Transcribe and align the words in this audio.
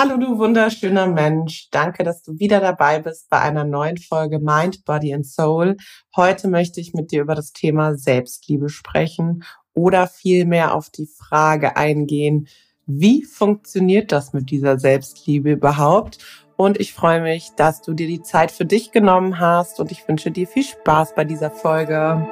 Hallo, 0.00 0.16
du 0.16 0.38
wunderschöner 0.38 1.08
Mensch. 1.08 1.70
Danke, 1.72 2.04
dass 2.04 2.22
du 2.22 2.38
wieder 2.38 2.60
dabei 2.60 3.00
bist 3.00 3.28
bei 3.30 3.40
einer 3.40 3.64
neuen 3.64 3.96
Folge 3.96 4.38
Mind, 4.38 4.84
Body 4.84 5.12
and 5.12 5.26
Soul. 5.26 5.76
Heute 6.14 6.46
möchte 6.46 6.80
ich 6.80 6.94
mit 6.94 7.10
dir 7.10 7.22
über 7.22 7.34
das 7.34 7.52
Thema 7.52 7.96
Selbstliebe 7.96 8.68
sprechen 8.68 9.42
oder 9.74 10.06
vielmehr 10.06 10.76
auf 10.76 10.88
die 10.88 11.08
Frage 11.08 11.76
eingehen, 11.76 12.46
wie 12.86 13.24
funktioniert 13.24 14.12
das 14.12 14.32
mit 14.32 14.52
dieser 14.52 14.78
Selbstliebe 14.78 15.50
überhaupt? 15.50 16.18
Und 16.54 16.78
ich 16.78 16.92
freue 16.92 17.20
mich, 17.20 17.50
dass 17.56 17.82
du 17.82 17.92
dir 17.92 18.06
die 18.06 18.22
Zeit 18.22 18.52
für 18.52 18.66
dich 18.66 18.92
genommen 18.92 19.40
hast 19.40 19.80
und 19.80 19.90
ich 19.90 20.06
wünsche 20.06 20.30
dir 20.30 20.46
viel 20.46 20.62
Spaß 20.62 21.16
bei 21.16 21.24
dieser 21.24 21.50
Folge. 21.50 22.24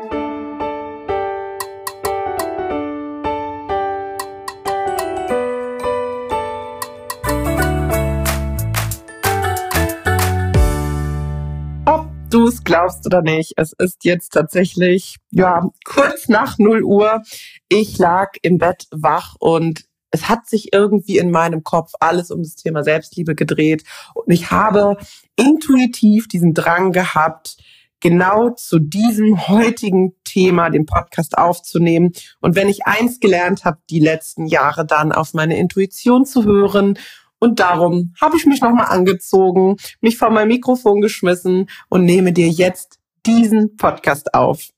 Glaubst 12.66 13.06
oder 13.06 13.22
nicht, 13.22 13.54
es 13.56 13.72
ist 13.72 14.04
jetzt 14.04 14.34
tatsächlich, 14.34 15.16
ja, 15.30 15.70
kurz 15.84 16.28
nach 16.28 16.58
0 16.58 16.82
Uhr. 16.82 17.22
Ich 17.68 17.96
lag 17.96 18.32
im 18.42 18.58
Bett 18.58 18.86
wach 18.90 19.36
und 19.38 19.84
es 20.10 20.28
hat 20.28 20.46
sich 20.46 20.72
irgendwie 20.72 21.18
in 21.18 21.30
meinem 21.30 21.62
Kopf 21.62 21.92
alles 22.00 22.30
um 22.30 22.42
das 22.42 22.56
Thema 22.56 22.84
Selbstliebe 22.84 23.34
gedreht. 23.34 23.84
Und 24.14 24.32
ich 24.32 24.50
habe 24.50 24.96
intuitiv 25.36 26.28
diesen 26.28 26.54
Drang 26.54 26.92
gehabt, 26.92 27.56
genau 28.00 28.50
zu 28.50 28.78
diesem 28.78 29.48
heutigen 29.48 30.14
Thema 30.24 30.70
den 30.70 30.86
Podcast 30.86 31.38
aufzunehmen. 31.38 32.12
Und 32.40 32.56
wenn 32.56 32.68
ich 32.68 32.86
eins 32.86 33.20
gelernt 33.20 33.64
habe, 33.64 33.78
die 33.90 34.00
letzten 34.00 34.46
Jahre 34.46 34.86
dann 34.86 35.12
auf 35.12 35.34
meine 35.34 35.56
Intuition 35.58 36.24
zu 36.24 36.44
hören 36.44 36.98
und 37.38 37.60
darum 37.60 38.14
habe 38.20 38.36
ich 38.36 38.46
mich 38.46 38.60
nochmal 38.60 38.86
angezogen, 38.86 39.76
mich 40.00 40.18
vor 40.18 40.30
mein 40.30 40.48
Mikrofon 40.48 41.00
geschmissen 41.00 41.68
und 41.88 42.04
nehme 42.04 42.32
dir 42.32 42.48
jetzt 42.48 42.98
diesen 43.26 43.76
Podcast 43.76 44.34
auf. 44.34 44.68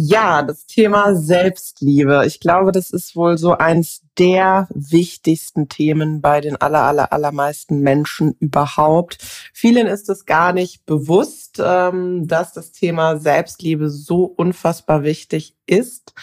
Ja, 0.00 0.42
das 0.42 0.64
Thema 0.64 1.16
Selbstliebe. 1.16 2.22
Ich 2.24 2.38
glaube, 2.38 2.70
das 2.70 2.90
ist 2.90 3.16
wohl 3.16 3.36
so 3.36 3.58
eins 3.58 4.02
der 4.16 4.68
wichtigsten 4.72 5.68
Themen 5.68 6.20
bei 6.20 6.40
den 6.40 6.54
aller, 6.54 6.82
aller, 6.82 7.12
allermeisten 7.12 7.80
Menschen 7.80 8.36
überhaupt. 8.38 9.18
Vielen 9.52 9.88
ist 9.88 10.08
es 10.08 10.24
gar 10.24 10.52
nicht 10.52 10.86
bewusst, 10.86 11.60
ähm, 11.60 12.28
dass 12.28 12.52
das 12.52 12.70
Thema 12.70 13.18
Selbstliebe 13.18 13.90
so 13.90 14.22
unfassbar 14.22 15.02
wichtig 15.02 15.56
ist. 15.66 16.14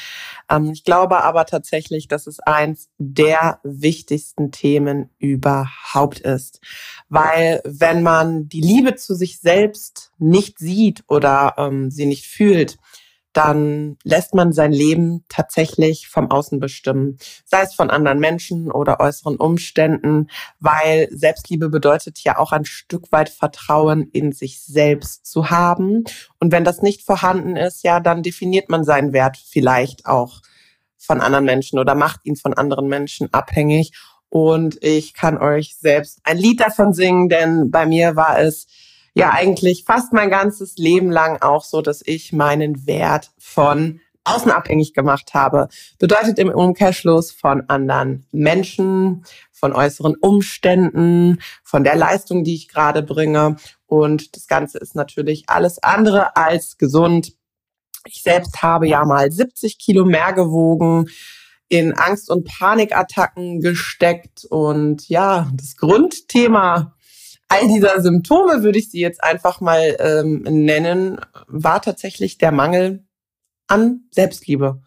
Ähm, 0.49 0.71
ich 0.71 0.85
glaube 0.85 1.23
aber 1.25 1.45
tatsächlich, 1.45 2.07
dass 2.07 2.27
es 2.27 2.39
eins 2.39 2.87
der 2.97 3.59
wichtigsten 3.63 4.51
Themen 4.51 5.09
überhaupt 5.19 6.19
ist. 6.19 6.61
Weil 7.09 7.61
wenn 7.65 8.03
man 8.03 8.47
die 8.47 8.61
Liebe 8.61 8.95
zu 8.95 9.15
sich 9.15 9.39
selbst 9.39 10.13
nicht 10.17 10.59
sieht 10.59 11.03
oder 11.09 11.55
ähm, 11.57 11.91
sie 11.91 12.05
nicht 12.05 12.25
fühlt, 12.25 12.77
dann 13.35 13.97
lässt 14.05 14.33
man 14.33 14.53
sein 14.53 14.71
Leben 14.71 15.25
tatsächlich 15.27 16.07
vom 16.07 16.31
Außen 16.31 16.61
bestimmen, 16.61 17.17
sei 17.43 17.63
es 17.63 17.73
von 17.73 17.89
anderen 17.89 18.19
Menschen 18.19 18.71
oder 18.71 19.01
äußeren 19.01 19.35
Umständen, 19.35 20.29
weil 20.61 21.09
Selbstliebe 21.11 21.67
bedeutet 21.67 22.19
ja 22.19 22.37
auch 22.37 22.53
ein 22.53 22.63
Stück 22.63 23.11
weit 23.11 23.27
Vertrauen 23.27 24.09
in 24.13 24.31
sich 24.31 24.63
selbst 24.63 25.25
zu 25.25 25.49
haben. 25.49 26.05
Und 26.39 26.53
wenn 26.53 26.63
das 26.63 26.81
nicht 26.81 27.01
vorhanden 27.01 27.57
ist, 27.57 27.83
ja, 27.83 27.99
dann 27.99 28.23
definiert 28.23 28.69
man 28.69 28.85
seinen 28.85 29.11
Wert 29.11 29.35
vielleicht 29.35 30.05
auch 30.05 30.39
von 30.97 31.19
anderen 31.19 31.43
Menschen 31.43 31.77
oder 31.77 31.93
macht 31.93 32.21
ihn 32.23 32.37
von 32.37 32.53
anderen 32.53 32.87
Menschen 32.87 33.33
abhängig. 33.33 33.91
Und 34.29 34.81
ich 34.81 35.13
kann 35.13 35.37
euch 35.37 35.75
selbst 35.77 36.19
ein 36.23 36.37
Lied 36.37 36.61
davon 36.61 36.93
singen, 36.93 37.27
denn 37.27 37.69
bei 37.69 37.85
mir 37.85 38.15
war 38.15 38.39
es 38.39 38.67
ja 39.15 39.31
eigentlich 39.31 39.85
fast 39.85 40.13
mein 40.13 40.29
ganzes 40.29 40.77
Leben 40.77 41.09
lang 41.09 41.41
auch 41.41 41.63
so, 41.63 41.81
dass 41.81 42.03
ich 42.05 42.33
meinen 42.33 42.85
Wert 42.85 43.31
von 43.39 44.01
außen 44.25 44.51
abhängig 44.51 44.93
gemacht 44.93 45.33
habe. 45.33 45.69
Bedeutet 45.99 46.37
im 46.39 46.49
Umkehrschluss 46.49 47.31
von 47.31 47.69
anderen 47.69 48.25
Menschen, 48.31 49.23
von 49.51 49.71
äußeren 49.71 50.15
Umständen, 50.15 51.39
von 51.63 51.83
der 51.83 51.95
Leistung, 51.95 52.43
die 52.43 52.55
ich 52.55 52.67
gerade 52.67 53.03
bringe. 53.03 53.55
Und 53.85 54.35
das 54.35 54.47
Ganze 54.47 54.79
ist 54.79 54.95
natürlich 54.95 55.45
alles 55.47 55.81
andere 55.81 56.35
als 56.35 56.77
gesund. 56.77 57.33
Ich 58.07 58.21
selbst 58.21 58.61
habe 58.61 58.87
ja 58.87 59.05
mal 59.05 59.31
70 59.31 59.79
Kilo 59.79 60.05
mehr 60.05 60.33
gewogen, 60.33 61.07
in 61.69 61.93
Angst- 61.93 62.29
und 62.29 62.45
Panikattacken 62.45 63.61
gesteckt. 63.61 64.45
Und 64.45 65.07
ja, 65.07 65.49
das 65.53 65.77
Grundthema 65.77 66.94
all 67.47 67.67
dieser 67.67 68.01
Symptome, 68.01 68.63
würde 68.63 68.79
ich 68.79 68.89
sie 68.89 68.99
jetzt 68.99 69.23
einfach 69.23 69.61
mal 69.61 69.95
ähm, 69.99 70.41
nennen, 70.43 71.19
war 71.47 71.81
tatsächlich 71.81 72.37
der 72.37 72.51
Mangel 72.51 73.05
an 73.67 74.01
Selbstliebe. 74.11 74.81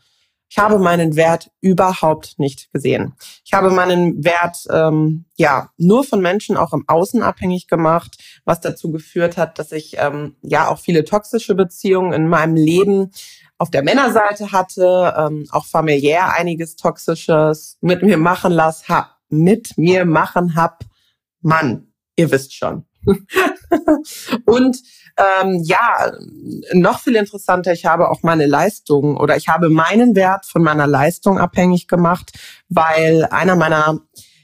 Ich 0.50 0.56
habe 0.56 0.78
meinen 0.78 1.14
Wert 1.14 1.50
überhaupt 1.60 2.38
nicht 2.38 2.72
gesehen. 2.72 3.14
Ich 3.44 3.52
habe 3.52 3.70
meinen 3.70 4.24
Wert 4.24 4.66
ähm, 4.70 5.26
ja 5.36 5.70
nur 5.76 6.04
von 6.04 6.22
Menschen 6.22 6.56
auch 6.56 6.72
im 6.72 6.84
Außen 6.86 7.22
abhängig 7.22 7.68
gemacht, 7.68 8.16
was 8.44 8.60
dazu 8.60 8.90
geführt 8.90 9.36
hat, 9.36 9.58
dass 9.58 9.72
ich 9.72 9.96
ähm, 9.98 10.36
ja 10.40 10.68
auch 10.68 10.78
viele 10.78 11.04
toxische 11.04 11.54
Beziehungen 11.54 12.14
in 12.14 12.28
meinem 12.28 12.56
Leben 12.56 13.10
auf 13.58 13.70
der 13.70 13.82
Männerseite 13.82 14.52
hatte, 14.52 15.14
ähm, 15.18 15.46
auch 15.50 15.66
familiär 15.66 16.32
einiges 16.32 16.76
Toxisches 16.76 17.76
mit 17.82 18.02
mir 18.02 18.16
machen 18.16 18.52
lass, 18.52 18.88
hab, 18.88 19.18
mit 19.28 19.76
mir 19.76 20.06
machen 20.06 20.54
hab. 20.54 20.84
Mann, 21.40 21.87
ihr 22.18 22.30
wisst 22.30 22.54
schon. 22.54 22.84
und 24.44 24.82
ähm, 25.16 25.62
ja, 25.64 26.12
noch 26.72 27.00
viel 27.00 27.16
interessanter, 27.16 27.72
ich 27.72 27.86
habe 27.86 28.10
auch 28.10 28.22
meine 28.22 28.46
Leistung 28.46 29.16
oder 29.16 29.36
ich 29.36 29.48
habe 29.48 29.70
meinen 29.70 30.14
Wert 30.14 30.46
von 30.46 30.62
meiner 30.62 30.86
Leistung 30.86 31.38
abhängig 31.38 31.88
gemacht, 31.88 32.32
weil 32.68 33.24
einer 33.24 33.56
meiner 33.56 34.00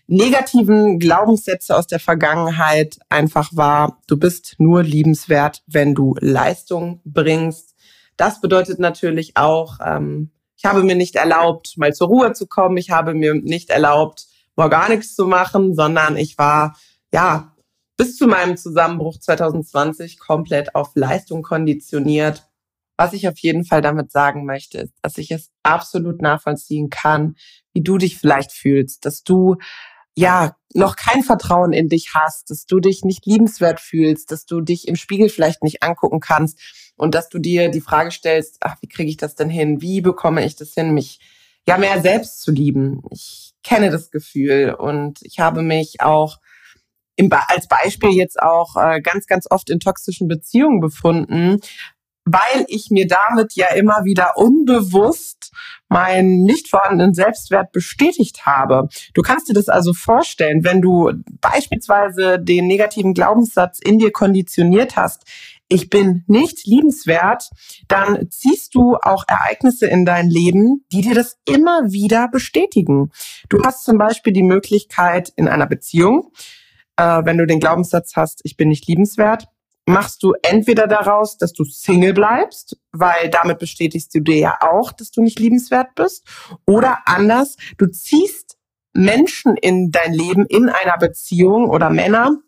negativen 0.06 0.98
Glaubenssätze 0.98 1.76
aus 1.76 1.86
der 1.86 2.00
Vergangenheit 2.00 2.98
einfach 3.08 3.50
war, 3.52 4.00
du 4.06 4.16
bist 4.18 4.54
nur 4.58 4.82
liebenswert, 4.82 5.62
wenn 5.66 5.94
du 5.94 6.14
Leistung 6.20 7.00
bringst. 7.04 7.74
Das 8.16 8.40
bedeutet 8.40 8.78
natürlich 8.78 9.36
auch, 9.36 9.78
ähm, 9.84 10.30
ich 10.56 10.64
habe 10.64 10.82
mir 10.82 10.94
nicht 10.94 11.16
erlaubt, 11.16 11.74
mal 11.76 11.92
zur 11.92 12.08
Ruhe 12.08 12.32
zu 12.32 12.46
kommen. 12.46 12.76
Ich 12.76 12.90
habe 12.90 13.14
mir 13.14 13.34
nicht 13.34 13.70
erlaubt, 13.70 14.26
mal 14.56 14.68
gar 14.68 14.88
nichts 14.88 15.14
zu 15.14 15.26
machen, 15.26 15.74
sondern 15.74 16.16
ich 16.16 16.38
war 16.38 16.76
ja 17.12 17.53
bis 17.96 18.16
zu 18.16 18.26
meinem 18.26 18.56
Zusammenbruch 18.56 19.18
2020 19.18 20.18
komplett 20.18 20.74
auf 20.74 20.92
Leistung 20.94 21.42
konditioniert. 21.42 22.48
Was 22.96 23.12
ich 23.12 23.26
auf 23.26 23.38
jeden 23.38 23.64
Fall 23.64 23.82
damit 23.82 24.12
sagen 24.12 24.44
möchte, 24.44 24.78
ist, 24.78 24.94
dass 25.02 25.18
ich 25.18 25.30
es 25.30 25.50
absolut 25.62 26.22
nachvollziehen 26.22 26.90
kann, 26.90 27.36
wie 27.72 27.82
du 27.82 27.98
dich 27.98 28.18
vielleicht 28.18 28.52
fühlst, 28.52 29.04
dass 29.04 29.24
du 29.24 29.56
ja 30.16 30.56
noch 30.74 30.96
kein 30.96 31.22
Vertrauen 31.22 31.72
in 31.72 31.88
dich 31.88 32.14
hast, 32.14 32.50
dass 32.50 32.66
du 32.66 32.80
dich 32.80 33.04
nicht 33.04 33.26
liebenswert 33.26 33.80
fühlst, 33.80 34.30
dass 34.30 34.46
du 34.46 34.60
dich 34.60 34.88
im 34.88 34.96
Spiegel 34.96 35.28
vielleicht 35.28 35.62
nicht 35.62 35.82
angucken 35.82 36.20
kannst 36.20 36.58
und 36.96 37.14
dass 37.14 37.28
du 37.28 37.38
dir 37.38 37.68
die 37.68 37.80
Frage 37.80 38.10
stellst, 38.10 38.58
ach, 38.60 38.76
wie 38.80 38.88
kriege 38.88 39.10
ich 39.10 39.16
das 39.16 39.34
denn 39.34 39.50
hin? 39.50 39.80
Wie 39.80 40.00
bekomme 40.00 40.44
ich 40.44 40.56
das 40.56 40.74
hin, 40.74 40.94
mich 40.94 41.20
ja 41.66 41.78
mehr 41.78 42.00
selbst 42.00 42.42
zu 42.42 42.52
lieben? 42.52 43.02
Ich 43.10 43.54
kenne 43.62 43.90
das 43.90 44.10
Gefühl 44.10 44.74
und 44.78 45.20
ich 45.22 45.40
habe 45.40 45.62
mich 45.62 46.00
auch 46.00 46.38
im, 47.16 47.30
als 47.48 47.68
Beispiel 47.68 48.10
jetzt 48.10 48.40
auch 48.40 48.76
äh, 48.76 49.00
ganz, 49.00 49.26
ganz 49.26 49.46
oft 49.50 49.70
in 49.70 49.80
toxischen 49.80 50.28
Beziehungen 50.28 50.80
befunden, 50.80 51.60
weil 52.24 52.64
ich 52.68 52.90
mir 52.90 53.06
damit 53.06 53.54
ja 53.54 53.68
immer 53.74 54.04
wieder 54.04 54.36
unbewusst 54.36 55.52
meinen 55.88 56.42
nicht 56.42 56.68
vorhandenen 56.68 57.14
Selbstwert 57.14 57.70
bestätigt 57.72 58.46
habe. 58.46 58.88
Du 59.12 59.22
kannst 59.22 59.48
dir 59.48 59.52
das 59.52 59.68
also 59.68 59.92
vorstellen, 59.92 60.64
wenn 60.64 60.80
du 60.80 61.12
beispielsweise 61.40 62.38
den 62.40 62.66
negativen 62.66 63.14
Glaubenssatz 63.14 63.78
in 63.78 63.98
dir 63.98 64.10
konditioniert 64.10 64.96
hast, 64.96 65.24
ich 65.68 65.90
bin 65.90 66.24
nicht 66.26 66.66
liebenswert, 66.66 67.50
dann 67.88 68.30
ziehst 68.30 68.74
du 68.74 68.96
auch 68.96 69.24
Ereignisse 69.26 69.86
in 69.86 70.04
dein 70.04 70.28
Leben, 70.28 70.84
die 70.92 71.00
dir 71.00 71.14
das 71.14 71.38
immer 71.48 71.90
wieder 71.90 72.28
bestätigen. 72.28 73.10
Du 73.48 73.62
hast 73.64 73.84
zum 73.84 73.98
Beispiel 73.98 74.32
die 74.32 74.42
Möglichkeit 74.42 75.32
in 75.36 75.48
einer 75.48 75.66
Beziehung, 75.66 76.32
äh, 76.96 77.24
wenn 77.24 77.38
du 77.38 77.46
den 77.46 77.60
Glaubenssatz 77.60 78.12
hast, 78.16 78.40
ich 78.44 78.56
bin 78.56 78.68
nicht 78.68 78.86
liebenswert, 78.86 79.46
machst 79.86 80.22
du 80.22 80.32
entweder 80.42 80.86
daraus, 80.86 81.36
dass 81.36 81.52
du 81.52 81.64
Single 81.64 82.14
bleibst, 82.14 82.78
weil 82.92 83.28
damit 83.30 83.58
bestätigst 83.58 84.14
du 84.14 84.20
dir 84.20 84.38
ja 84.38 84.58
auch, 84.60 84.92
dass 84.92 85.10
du 85.10 85.22
nicht 85.22 85.38
liebenswert 85.38 85.94
bist, 85.94 86.26
oder 86.66 86.98
anders, 87.06 87.56
du 87.76 87.86
ziehst 87.86 88.56
Menschen 88.92 89.56
in 89.56 89.90
dein 89.90 90.14
Leben 90.14 90.46
in 90.46 90.68
einer 90.68 90.96
Beziehung 90.98 91.68
oder 91.68 91.90
Männer, 91.90 92.38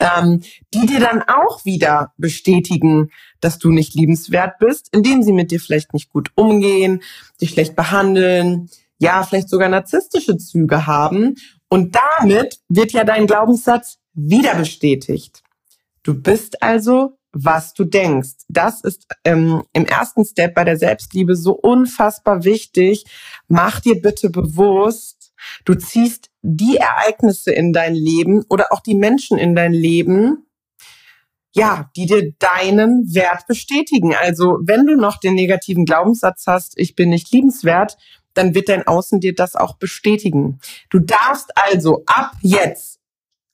ähm, 0.00 0.42
die 0.72 0.86
dir 0.86 1.00
dann 1.00 1.22
auch 1.22 1.64
wieder 1.64 2.12
bestätigen, 2.16 3.10
dass 3.40 3.58
du 3.58 3.70
nicht 3.70 3.94
liebenswert 3.94 4.58
bist, 4.58 4.88
indem 4.92 5.22
sie 5.22 5.32
mit 5.32 5.50
dir 5.50 5.60
vielleicht 5.60 5.92
nicht 5.92 6.10
gut 6.10 6.30
umgehen, 6.34 7.02
dich 7.40 7.50
schlecht 7.50 7.76
behandeln, 7.76 8.68
ja, 8.98 9.22
vielleicht 9.22 9.48
sogar 9.48 9.68
narzisstische 9.68 10.36
Züge 10.38 10.86
haben 10.86 11.36
Und 11.74 11.96
damit 11.96 12.60
wird 12.68 12.92
ja 12.92 13.02
dein 13.02 13.26
Glaubenssatz 13.26 13.98
wieder 14.12 14.54
bestätigt. 14.54 15.42
Du 16.04 16.14
bist 16.14 16.62
also, 16.62 17.18
was 17.32 17.74
du 17.74 17.82
denkst. 17.82 18.44
Das 18.48 18.80
ist 18.82 19.08
ähm, 19.24 19.64
im 19.72 19.84
ersten 19.84 20.24
Step 20.24 20.54
bei 20.54 20.62
der 20.62 20.76
Selbstliebe 20.76 21.34
so 21.34 21.52
unfassbar 21.52 22.44
wichtig. 22.44 23.06
Mach 23.48 23.80
dir 23.80 24.00
bitte 24.00 24.30
bewusst, 24.30 25.32
du 25.64 25.74
ziehst 25.74 26.30
die 26.42 26.76
Ereignisse 26.76 27.50
in 27.50 27.72
dein 27.72 27.96
Leben 27.96 28.44
oder 28.48 28.66
auch 28.70 28.80
die 28.80 28.94
Menschen 28.94 29.36
in 29.36 29.56
dein 29.56 29.72
Leben, 29.72 30.46
ja, 31.56 31.90
die 31.96 32.06
dir 32.06 32.34
deinen 32.38 33.12
Wert 33.12 33.48
bestätigen. 33.48 34.14
Also 34.14 34.58
wenn 34.62 34.86
du 34.86 34.94
noch 34.94 35.18
den 35.18 35.34
negativen 35.34 35.86
Glaubenssatz 35.86 36.44
hast, 36.46 36.78
ich 36.78 36.94
bin 36.94 37.10
nicht 37.10 37.32
liebenswert, 37.32 37.96
dann 38.34 38.54
wird 38.54 38.68
dein 38.68 38.86
Außen 38.86 39.20
dir 39.20 39.34
das 39.34 39.56
auch 39.56 39.76
bestätigen. 39.76 40.60
Du 40.90 40.98
darfst 40.98 41.50
also 41.56 42.02
ab 42.06 42.32
jetzt 42.42 43.00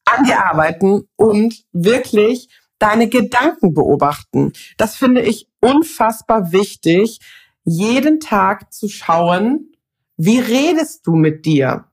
an 0.05 0.25
dir 0.25 0.45
arbeiten 0.45 1.09
und 1.17 1.65
wirklich 1.73 2.49
deine 2.79 3.09
Gedanken 3.09 3.75
beobachten. 3.75 4.53
Das 4.77 4.97
finde 4.97 5.21
ich 5.23 5.49
unfassbar 5.61 6.53
wichtig, 6.53 7.21
jeden 7.65 8.21
Tag 8.21 8.73
zu 8.73 8.89
schauen, 8.89 9.73
wie 10.17 10.41
redest 10.41 11.07
du 11.07 11.15
mit 11.15 11.45
dir? 11.47 11.85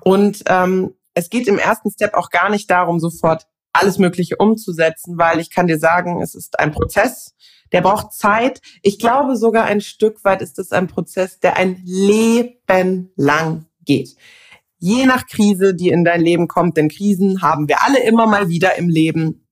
Und 0.00 0.42
ähm, 0.46 0.94
es 1.14 1.30
geht 1.30 1.48
im 1.48 1.58
ersten 1.58 1.90
Step 1.90 2.14
auch 2.14 2.30
gar 2.30 2.50
nicht 2.50 2.70
darum, 2.70 3.00
sofort 3.00 3.46
alles 3.74 3.98
Mögliche 3.98 4.36
umzusetzen, 4.36 5.18
weil 5.18 5.40
ich 5.40 5.50
kann 5.50 5.66
dir 5.66 5.78
sagen, 5.78 6.22
es 6.22 6.34
ist 6.34 6.58
ein 6.58 6.72
Prozess, 6.72 7.34
der 7.72 7.80
braucht 7.80 8.12
Zeit. 8.12 8.60
Ich 8.82 8.98
glaube 8.98 9.36
sogar 9.36 9.64
ein 9.64 9.80
Stück 9.80 10.24
weit 10.24 10.42
ist 10.42 10.58
es 10.58 10.72
ein 10.72 10.86
Prozess, 10.86 11.40
der 11.40 11.56
ein 11.56 11.82
Leben 11.84 13.10
lang 13.16 13.66
geht. 13.84 14.16
Je 14.78 15.06
nach 15.06 15.26
Krise, 15.26 15.74
die 15.74 15.88
in 15.88 16.04
dein 16.04 16.20
Leben 16.20 16.46
kommt, 16.46 16.76
denn 16.76 16.88
Krisen 16.88 17.42
haben 17.42 17.68
wir 17.68 17.82
alle 17.82 18.02
immer 18.04 18.26
mal 18.26 18.48
wieder 18.48 18.76
im 18.76 18.88
Leben, 18.88 19.46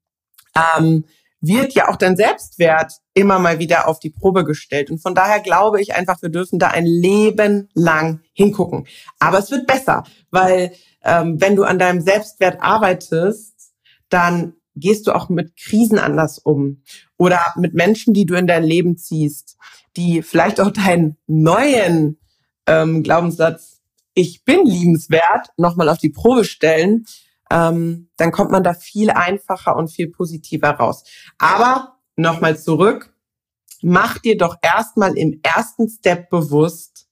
ähm, 0.76 1.04
wird 1.40 1.74
ja 1.74 1.88
auch 1.88 1.96
dein 1.96 2.16
Selbstwert 2.16 2.92
immer 3.14 3.38
mal 3.38 3.58
wieder 3.58 3.88
auf 3.88 3.98
die 3.98 4.10
Probe 4.10 4.44
gestellt. 4.44 4.90
Und 4.90 5.02
von 5.02 5.14
daher 5.14 5.40
glaube 5.40 5.82
ich 5.82 5.94
einfach, 5.94 6.22
wir 6.22 6.28
dürfen 6.28 6.58
da 6.58 6.68
ein 6.68 6.86
Leben 6.86 7.68
lang 7.74 8.20
hingucken. 8.32 8.86
Aber 9.18 9.38
es 9.38 9.50
wird 9.50 9.66
besser, 9.66 10.04
weil 10.30 10.72
ähm, 11.04 11.40
wenn 11.40 11.56
du 11.56 11.64
an 11.64 11.80
deinem 11.80 12.00
Selbstwert 12.00 12.62
arbeitest, 12.62 13.51
dann 14.12 14.54
gehst 14.74 15.06
du 15.06 15.14
auch 15.14 15.28
mit 15.28 15.56
Krisen 15.56 15.98
anders 15.98 16.38
um 16.38 16.82
oder 17.18 17.40
mit 17.56 17.74
Menschen, 17.74 18.14
die 18.14 18.26
du 18.26 18.34
in 18.34 18.46
dein 18.46 18.64
Leben 18.64 18.96
ziehst, 18.96 19.56
die 19.96 20.22
vielleicht 20.22 20.60
auch 20.60 20.70
deinen 20.70 21.18
neuen 21.26 22.18
ähm, 22.66 23.02
Glaubenssatz, 23.02 23.80
ich 24.14 24.44
bin 24.44 24.64
liebenswert, 24.64 25.48
nochmal 25.56 25.88
auf 25.88 25.98
die 25.98 26.10
Probe 26.10 26.44
stellen, 26.44 27.04
ähm, 27.50 28.10
dann 28.16 28.32
kommt 28.32 28.50
man 28.50 28.62
da 28.62 28.74
viel 28.74 29.10
einfacher 29.10 29.76
und 29.76 29.88
viel 29.88 30.10
positiver 30.10 30.70
raus. 30.70 31.04
Aber 31.38 31.98
nochmal 32.16 32.58
zurück, 32.58 33.14
mach 33.82 34.18
dir 34.18 34.36
doch 34.36 34.56
erstmal 34.62 35.16
im 35.16 35.40
ersten 35.42 35.88
Step 35.88 36.30
bewusst, 36.30 37.08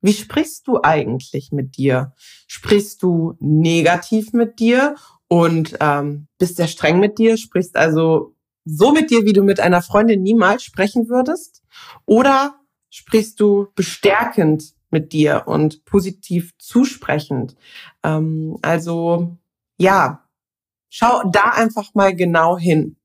wie 0.00 0.12
sprichst 0.12 0.68
du 0.68 0.80
eigentlich 0.82 1.50
mit 1.50 1.76
dir? 1.76 2.12
Sprichst 2.46 3.02
du 3.02 3.34
negativ 3.40 4.32
mit 4.32 4.60
dir 4.60 4.94
und 5.28 5.76
ähm, 5.80 6.26
bist 6.38 6.56
sehr 6.56 6.68
streng 6.68 6.98
mit 6.98 7.18
dir, 7.18 7.36
sprichst 7.36 7.76
also 7.76 8.34
so 8.64 8.92
mit 8.92 9.10
dir, 9.10 9.24
wie 9.24 9.32
du 9.32 9.42
mit 9.42 9.60
einer 9.60 9.82
Freundin 9.82 10.22
niemals 10.22 10.62
sprechen 10.62 11.08
würdest? 11.08 11.62
Oder 12.06 12.58
sprichst 12.90 13.40
du 13.40 13.68
bestärkend 13.74 14.74
mit 14.90 15.12
dir 15.12 15.44
und 15.46 15.84
positiv 15.84 16.52
zusprechend? 16.58 17.56
Ähm, 18.02 18.58
also 18.62 19.36
ja, 19.78 20.28
schau 20.90 21.22
da 21.30 21.50
einfach 21.50 21.94
mal 21.94 22.14
genau 22.14 22.58
hin. 22.58 22.96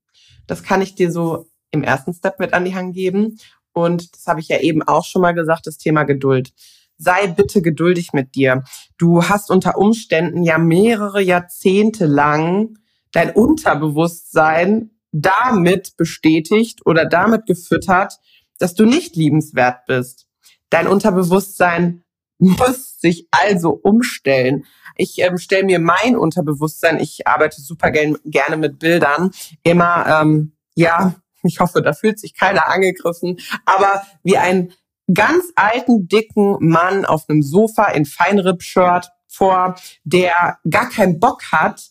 Das 0.48 0.64
kann 0.64 0.82
ich 0.82 0.96
dir 0.96 1.12
so 1.12 1.48
im 1.72 1.84
ersten 1.84 2.14
Step 2.14 2.40
mit 2.40 2.54
an 2.54 2.66
die 2.66 2.76
Hand 2.76 2.94
geben. 2.94 3.40
Und 3.74 4.16
das 4.16 4.28
habe 4.28 4.40
ich 4.40 4.48
ja 4.48 4.60
eben 4.60 4.84
auch 4.84 5.06
schon 5.06 5.22
mal 5.22 5.34
gesagt, 5.34 5.66
das 5.66 5.78
Thema 5.78 6.04
Geduld 6.04 6.54
sei 6.98 7.28
bitte 7.28 7.62
geduldig 7.62 8.14
mit 8.14 8.36
dir. 8.36 8.64
Du 8.98 9.24
hast 9.24 9.50
unter 9.50 9.78
Umständen 9.78 10.44
ja 10.44 10.58
mehrere 10.58 11.22
Jahrzehnte 11.22 12.06
lang 12.06 12.78
dein 13.12 13.32
Unterbewusstsein 13.32 14.92
damit 15.12 15.96
bestätigt 15.98 16.86
oder 16.86 17.06
damit 17.06 17.46
gefüttert, 17.46 18.20
dass 18.58 18.74
du 18.74 18.86
nicht 18.86 19.16
liebenswert 19.16 19.86
bist. 19.86 20.28
Dein 20.70 20.88
Unterbewusstsein 20.88 22.04
muss 22.40 23.00
sich 23.00 23.28
also 23.32 23.70
umstellen. 23.70 24.66
Ich 24.96 25.20
ähm, 25.20 25.38
stelle 25.38 25.64
mir 25.64 25.80
mein 25.80 26.18
Unterbewusstsein, 26.18 27.00
ich 27.00 27.28
arbeite 27.28 27.62
super 27.62 27.92
gern, 27.92 28.18
gerne 28.26 28.58
mit 28.58 28.80
Bildern, 28.80 29.32
immer, 29.64 30.22
ähm, 30.22 30.54
ja, 30.76 31.16
ich 31.44 31.60
hoffe, 31.60 31.82
da 31.82 31.94
fühlt 31.94 32.20
sich 32.20 32.36
keiner 32.36 32.68
angegriffen, 32.70 33.40
aber 33.66 34.04
wie 34.24 34.38
ein 34.38 34.74
ganz 35.12 35.46
alten, 35.56 36.08
dicken 36.08 36.58
Mann 36.60 37.06
auf 37.06 37.28
einem 37.28 37.42
Sofa 37.42 37.86
in 37.92 38.06
Feinripp-Shirt 38.06 39.10
vor, 39.28 39.76
der 40.04 40.60
gar 40.70 40.90
keinen 40.90 41.20
Bock 41.20 41.52
hat, 41.52 41.90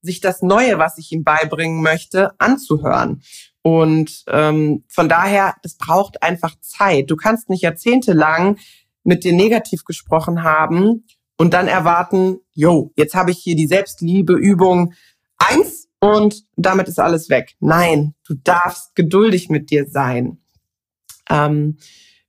sich 0.00 0.20
das 0.20 0.42
Neue, 0.42 0.78
was 0.78 0.98
ich 0.98 1.12
ihm 1.12 1.24
beibringen 1.24 1.82
möchte, 1.82 2.38
anzuhören. 2.38 3.22
Und 3.62 4.24
ähm, 4.28 4.84
von 4.88 5.08
daher, 5.08 5.54
es 5.62 5.76
braucht 5.76 6.22
einfach 6.22 6.54
Zeit. 6.60 7.10
Du 7.10 7.16
kannst 7.16 7.48
nicht 7.48 7.62
jahrzehntelang 7.62 8.58
mit 9.02 9.24
dir 9.24 9.32
negativ 9.32 9.84
gesprochen 9.84 10.42
haben 10.42 11.06
und 11.36 11.54
dann 11.54 11.66
erwarten, 11.66 12.38
yo, 12.52 12.92
jetzt 12.96 13.14
habe 13.14 13.30
ich 13.30 13.38
hier 13.38 13.56
die 13.56 13.66
Selbstliebeübung 13.66 14.92
eins 15.38 15.88
und 16.00 16.44
damit 16.56 16.88
ist 16.88 17.00
alles 17.00 17.30
weg. 17.30 17.54
Nein, 17.60 18.14
du 18.26 18.34
darfst 18.34 18.94
geduldig 18.94 19.48
mit 19.48 19.70
dir 19.70 19.86
sein. 19.88 20.38
Ähm, 21.30 21.78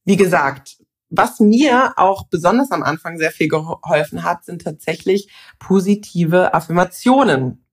wie 0.06 0.16
gesagt, 0.16 0.78
was 1.10 1.40
mir 1.40 1.94
auch 1.98 2.28
besonders 2.28 2.72
am 2.72 2.84
Anfang 2.84 3.18
sehr 3.18 3.32
viel 3.32 3.48
geholfen 3.48 4.24
hat, 4.24 4.46
sind 4.46 4.64
tatsächlich 4.64 5.30
positive 5.60 6.54
Affirmationen. 6.54 7.66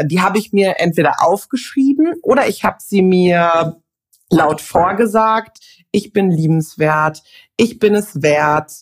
Die 0.00 0.20
habe 0.20 0.38
ich 0.38 0.52
mir 0.52 0.80
entweder 0.80 1.16
aufgeschrieben 1.20 2.14
oder 2.22 2.48
ich 2.48 2.64
habe 2.64 2.78
sie 2.80 3.02
mir 3.02 3.80
laut 4.30 4.60
vorgesagt. 4.60 5.58
Ich 5.92 6.12
bin 6.12 6.30
liebenswert, 6.30 7.22
ich 7.56 7.78
bin 7.78 7.94
es 7.94 8.22
wert, 8.22 8.72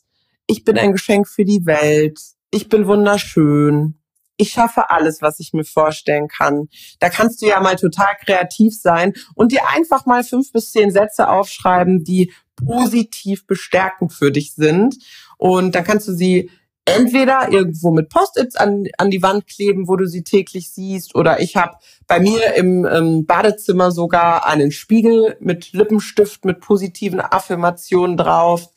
ich 0.46 0.64
bin 0.64 0.78
ein 0.78 0.92
Geschenk 0.92 1.28
für 1.28 1.44
die 1.44 1.66
Welt, 1.66 2.18
ich 2.50 2.68
bin 2.68 2.86
wunderschön, 2.86 4.01
ich 4.36 4.50
schaffe 4.50 4.90
alles, 4.90 5.22
was 5.22 5.40
ich 5.40 5.52
mir 5.52 5.64
vorstellen 5.64 6.28
kann. 6.28 6.68
Da 7.00 7.10
kannst 7.10 7.42
du 7.42 7.46
ja 7.46 7.60
mal 7.60 7.76
total 7.76 8.14
kreativ 8.24 8.74
sein 8.78 9.12
und 9.34 9.52
dir 9.52 9.68
einfach 9.68 10.06
mal 10.06 10.24
fünf 10.24 10.52
bis 10.52 10.72
zehn 10.72 10.90
Sätze 10.90 11.28
aufschreiben, 11.28 12.04
die 12.04 12.32
positiv 12.56 13.46
bestärkend 13.46 14.12
für 14.12 14.32
dich 14.32 14.54
sind. 14.54 14.96
Und 15.38 15.74
dann 15.74 15.84
kannst 15.84 16.08
du 16.08 16.12
sie 16.12 16.50
entweder 16.84 17.50
irgendwo 17.50 17.92
mit 17.92 18.08
Post-its 18.08 18.56
an, 18.56 18.84
an 18.98 19.10
die 19.10 19.22
Wand 19.22 19.46
kleben, 19.46 19.86
wo 19.86 19.96
du 19.96 20.06
sie 20.06 20.24
täglich 20.24 20.72
siehst, 20.72 21.14
oder 21.14 21.40
ich 21.40 21.56
habe 21.56 21.76
bei 22.06 22.18
mir 22.18 22.54
im, 22.54 22.84
im 22.84 23.26
Badezimmer 23.26 23.92
sogar 23.92 24.46
einen 24.46 24.72
Spiegel 24.72 25.36
mit 25.40 25.72
Lippenstift 25.72 26.44
mit 26.44 26.60
positiven 26.60 27.20
Affirmationen 27.20 28.16
drauf. 28.16 28.68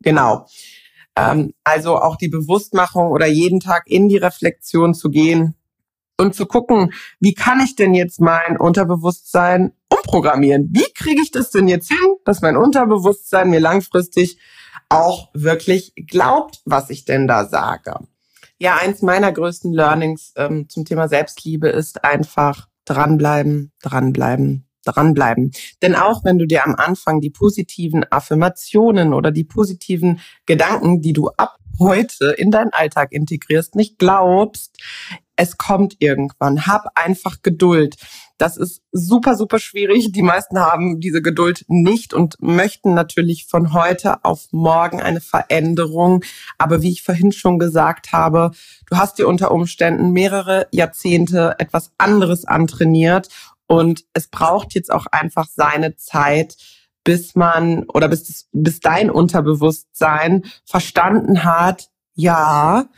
Genau. 0.00 0.46
Ähm, 1.16 1.52
also 1.64 1.98
auch 1.98 2.16
die 2.16 2.28
Bewusstmachung 2.28 3.10
oder 3.10 3.26
jeden 3.26 3.60
Tag 3.60 3.84
in 3.86 4.08
die 4.08 4.16
Reflexion 4.16 4.94
zu 4.94 5.10
gehen 5.10 5.54
und 6.18 6.34
zu 6.34 6.46
gucken, 6.46 6.92
wie 7.20 7.34
kann 7.34 7.60
ich 7.60 7.76
denn 7.76 7.94
jetzt 7.94 8.20
mein 8.20 8.56
Unterbewusstsein 8.56 9.72
umprogrammieren? 9.88 10.68
Wie 10.72 10.90
kriege 10.94 11.20
ich 11.20 11.30
das 11.30 11.50
denn 11.50 11.68
jetzt 11.68 11.88
hin, 11.88 12.16
dass 12.24 12.40
mein 12.40 12.56
Unterbewusstsein 12.56 13.50
mir 13.50 13.60
langfristig 13.60 14.38
auch 14.88 15.30
wirklich 15.34 15.92
glaubt, 15.96 16.60
was 16.64 16.90
ich 16.90 17.04
denn 17.04 17.26
da 17.26 17.46
sage? 17.46 17.96
Ja, 18.58 18.76
eins 18.76 19.02
meiner 19.02 19.32
größten 19.32 19.72
Learnings 19.72 20.32
ähm, 20.36 20.68
zum 20.68 20.84
Thema 20.84 21.08
Selbstliebe 21.08 21.68
ist 21.68 22.04
einfach 22.04 22.68
dranbleiben, 22.84 23.72
dranbleiben, 23.82 24.68
dranbleiben. 24.84 25.52
Denn 25.82 25.94
auch 25.94 26.24
wenn 26.24 26.38
du 26.38 26.46
dir 26.46 26.64
am 26.64 26.74
Anfang 26.74 27.20
die 27.20 27.30
positiven 27.30 28.04
Affirmationen 28.10 29.14
oder 29.14 29.30
die 29.30 29.44
positiven 29.44 30.20
Gedanken, 30.46 31.00
die 31.00 31.12
du 31.12 31.28
ab 31.36 31.56
heute 31.78 32.34
in 32.36 32.50
deinen 32.50 32.72
Alltag 32.72 33.12
integrierst, 33.12 33.74
nicht 33.74 33.98
glaubst, 33.98 34.76
es 35.36 35.56
kommt 35.56 35.96
irgendwann. 35.98 36.66
Hab 36.66 36.86
einfach 36.94 37.42
Geduld. 37.42 37.96
Das 38.38 38.56
ist 38.56 38.82
super, 38.92 39.36
super 39.36 39.58
schwierig. 39.58 40.12
Die 40.12 40.22
meisten 40.22 40.58
haben 40.58 41.00
diese 41.00 41.22
Geduld 41.22 41.64
nicht 41.68 42.12
und 42.12 42.36
möchten 42.40 42.94
natürlich 42.94 43.46
von 43.46 43.72
heute 43.72 44.24
auf 44.24 44.48
morgen 44.52 45.00
eine 45.00 45.20
Veränderung. 45.20 46.22
Aber 46.58 46.82
wie 46.82 46.90
ich 46.90 47.02
vorhin 47.02 47.32
schon 47.32 47.58
gesagt 47.58 48.12
habe, 48.12 48.50
du 48.90 48.96
hast 48.96 49.18
dir 49.18 49.26
unter 49.26 49.52
Umständen 49.52 50.12
mehrere 50.12 50.66
Jahrzehnte 50.70 51.54
etwas 51.58 51.92
anderes 51.98 52.44
antrainiert 52.44 53.28
und 53.72 54.04
es 54.12 54.28
braucht 54.28 54.74
jetzt 54.74 54.92
auch 54.92 55.06
einfach 55.06 55.48
seine 55.48 55.96
Zeit, 55.96 56.58
bis 57.04 57.34
man 57.34 57.84
oder 57.84 58.06
bis, 58.08 58.46
bis 58.52 58.80
dein 58.80 59.08
Unterbewusstsein 59.10 60.44
verstanden 60.66 61.42
hat, 61.42 61.88
ja, 62.14 62.90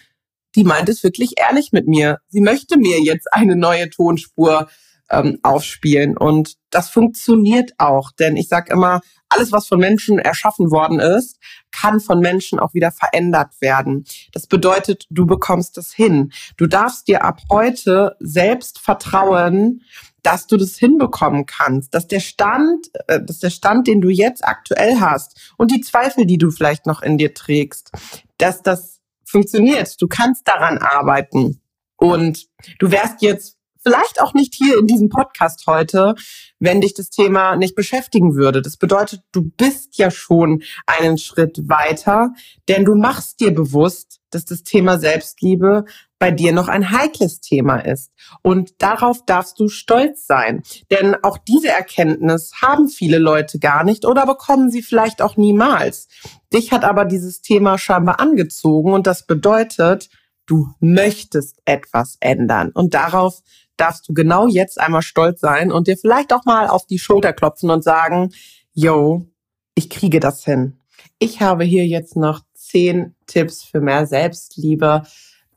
die 0.56 0.64
meint 0.64 0.88
es 0.88 1.04
wirklich 1.04 1.34
ehrlich 1.36 1.70
mit 1.70 1.86
mir. 1.86 2.18
Sie 2.26 2.40
möchte 2.40 2.76
mir 2.76 3.00
jetzt 3.00 3.32
eine 3.32 3.54
neue 3.54 3.88
Tonspur 3.88 4.68
ähm, 5.10 5.38
aufspielen. 5.42 6.16
Und 6.16 6.56
das 6.70 6.90
funktioniert 6.90 7.72
auch, 7.78 8.10
denn 8.12 8.36
ich 8.36 8.48
sage 8.48 8.72
immer, 8.72 9.00
alles, 9.28 9.52
was 9.52 9.66
von 9.66 9.78
Menschen 9.78 10.18
erschaffen 10.18 10.70
worden 10.70 11.00
ist, 11.00 11.38
kann 11.72 12.00
von 12.00 12.20
Menschen 12.20 12.58
auch 12.58 12.74
wieder 12.74 12.92
verändert 12.92 13.60
werden. 13.60 14.04
Das 14.32 14.46
bedeutet, 14.46 15.06
du 15.10 15.26
bekommst 15.26 15.76
es 15.78 15.92
hin. 15.92 16.32
Du 16.56 16.66
darfst 16.66 17.08
dir 17.08 17.24
ab 17.24 17.40
heute 17.50 18.16
selbst 18.20 18.78
vertrauen, 18.78 19.82
dass 20.22 20.46
du 20.46 20.56
das 20.56 20.76
hinbekommen 20.76 21.46
kannst, 21.46 21.94
dass 21.94 22.08
der 22.08 22.20
Stand, 22.20 22.90
äh, 23.08 23.20
dass 23.22 23.40
der 23.40 23.50
Stand, 23.50 23.86
den 23.86 24.00
du 24.00 24.08
jetzt 24.08 24.44
aktuell 24.44 25.00
hast 25.00 25.52
und 25.58 25.70
die 25.70 25.80
Zweifel, 25.80 26.26
die 26.26 26.38
du 26.38 26.50
vielleicht 26.50 26.86
noch 26.86 27.02
in 27.02 27.18
dir 27.18 27.34
trägst, 27.34 27.92
dass 28.38 28.62
das 28.62 29.00
funktioniert. 29.24 30.00
Du 30.00 30.08
kannst 30.08 30.48
daran 30.48 30.78
arbeiten. 30.78 31.60
Und 31.96 32.46
du 32.78 32.90
wärst 32.90 33.22
jetzt 33.22 33.53
vielleicht 33.84 34.20
auch 34.20 34.34
nicht 34.34 34.54
hier 34.54 34.78
in 34.78 34.86
diesem 34.86 35.08
Podcast 35.08 35.66
heute, 35.66 36.14
wenn 36.58 36.80
dich 36.80 36.94
das 36.94 37.10
Thema 37.10 37.56
nicht 37.56 37.74
beschäftigen 37.74 38.34
würde. 38.34 38.62
Das 38.62 38.76
bedeutet, 38.76 39.20
du 39.32 39.42
bist 39.42 39.98
ja 39.98 40.10
schon 40.10 40.62
einen 40.86 41.18
Schritt 41.18 41.68
weiter, 41.68 42.32
denn 42.68 42.84
du 42.84 42.94
machst 42.94 43.40
dir 43.40 43.54
bewusst, 43.54 44.20
dass 44.30 44.44
das 44.44 44.64
Thema 44.64 44.98
Selbstliebe 44.98 45.84
bei 46.18 46.30
dir 46.30 46.52
noch 46.52 46.68
ein 46.68 46.90
heikles 46.90 47.40
Thema 47.40 47.78
ist. 47.78 48.10
Und 48.42 48.82
darauf 48.82 49.24
darfst 49.26 49.60
du 49.60 49.68
stolz 49.68 50.26
sein. 50.26 50.62
Denn 50.90 51.14
auch 51.22 51.38
diese 51.38 51.68
Erkenntnis 51.68 52.52
haben 52.62 52.88
viele 52.88 53.18
Leute 53.18 53.58
gar 53.58 53.84
nicht 53.84 54.04
oder 54.06 54.26
bekommen 54.26 54.70
sie 54.70 54.82
vielleicht 54.82 55.22
auch 55.22 55.36
niemals. 55.36 56.08
Dich 56.52 56.72
hat 56.72 56.84
aber 56.84 57.04
dieses 57.04 57.42
Thema 57.42 57.78
scheinbar 57.78 58.20
angezogen 58.20 58.92
und 58.92 59.06
das 59.06 59.26
bedeutet, 59.26 60.08
du 60.46 60.68
möchtest 60.80 61.60
etwas 61.64 62.16
ändern. 62.20 62.70
Und 62.72 62.94
darauf 62.94 63.42
darfst 63.76 64.08
du 64.08 64.14
genau 64.14 64.46
jetzt 64.46 64.80
einmal 64.80 65.02
stolz 65.02 65.40
sein 65.40 65.72
und 65.72 65.88
dir 65.88 65.96
vielleicht 65.96 66.32
auch 66.32 66.44
mal 66.44 66.68
auf 66.68 66.86
die 66.86 66.98
Schulter 66.98 67.32
klopfen 67.32 67.70
und 67.70 67.82
sagen, 67.82 68.32
yo, 68.72 69.26
ich 69.74 69.90
kriege 69.90 70.20
das 70.20 70.44
hin. 70.44 70.80
Ich 71.18 71.40
habe 71.40 71.64
hier 71.64 71.86
jetzt 71.86 72.16
noch 72.16 72.40
zehn 72.54 73.14
Tipps 73.26 73.62
für 73.62 73.80
mehr 73.80 74.06
Selbstliebe, 74.06 75.02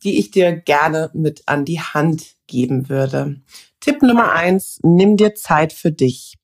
die 0.04 0.20
ich 0.20 0.32
dir 0.32 0.54
gerne 0.54 1.10
mit 1.14 1.44
an 1.46 1.66
die 1.66 1.80
Hand 1.80 2.36
geben 2.48 2.90
würde. 2.90 3.42
Tipp 3.80 4.02
Nummer 4.02 4.32
eins, 4.32 4.80
nimm 4.84 5.18
dir 5.18 5.36
Zeit 5.36 5.74
für 5.74 5.92
dich. 5.92 6.36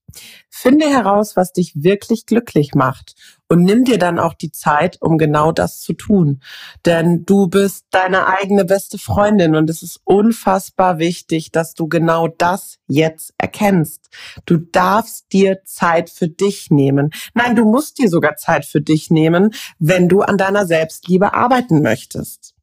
Finde 0.55 0.87
heraus, 0.87 1.35
was 1.35 1.51
dich 1.51 1.73
wirklich 1.73 2.27
glücklich 2.27 2.75
macht 2.75 3.15
und 3.49 3.63
nimm 3.63 3.85
dir 3.85 3.97
dann 3.97 4.19
auch 4.19 4.35
die 4.35 4.51
Zeit, 4.51 5.01
um 5.01 5.17
genau 5.17 5.51
das 5.51 5.79
zu 5.79 5.93
tun. 5.93 6.43
Denn 6.85 7.25
du 7.25 7.47
bist 7.47 7.87
deine 7.89 8.27
eigene 8.27 8.63
beste 8.63 8.99
Freundin 8.99 9.55
und 9.55 9.67
es 9.67 9.81
ist 9.81 9.99
unfassbar 10.03 10.99
wichtig, 10.99 11.51
dass 11.51 11.73
du 11.73 11.87
genau 11.87 12.27
das 12.27 12.77
jetzt 12.85 13.33
erkennst. 13.39 14.09
Du 14.45 14.57
darfst 14.57 15.33
dir 15.33 15.63
Zeit 15.65 16.11
für 16.11 16.27
dich 16.27 16.69
nehmen. 16.69 17.09
Nein, 17.33 17.55
du 17.55 17.65
musst 17.65 17.97
dir 17.97 18.07
sogar 18.07 18.35
Zeit 18.35 18.63
für 18.63 18.79
dich 18.79 19.09
nehmen, 19.09 19.55
wenn 19.79 20.07
du 20.07 20.21
an 20.21 20.37
deiner 20.37 20.67
Selbstliebe 20.67 21.33
arbeiten 21.33 21.81
möchtest. 21.81 22.53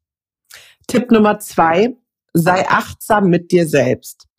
Tipp 0.87 1.11
Nummer 1.11 1.41
zwei, 1.41 1.97
sei 2.35 2.69
achtsam 2.69 3.31
mit 3.31 3.51
dir 3.51 3.67
selbst. 3.67 4.30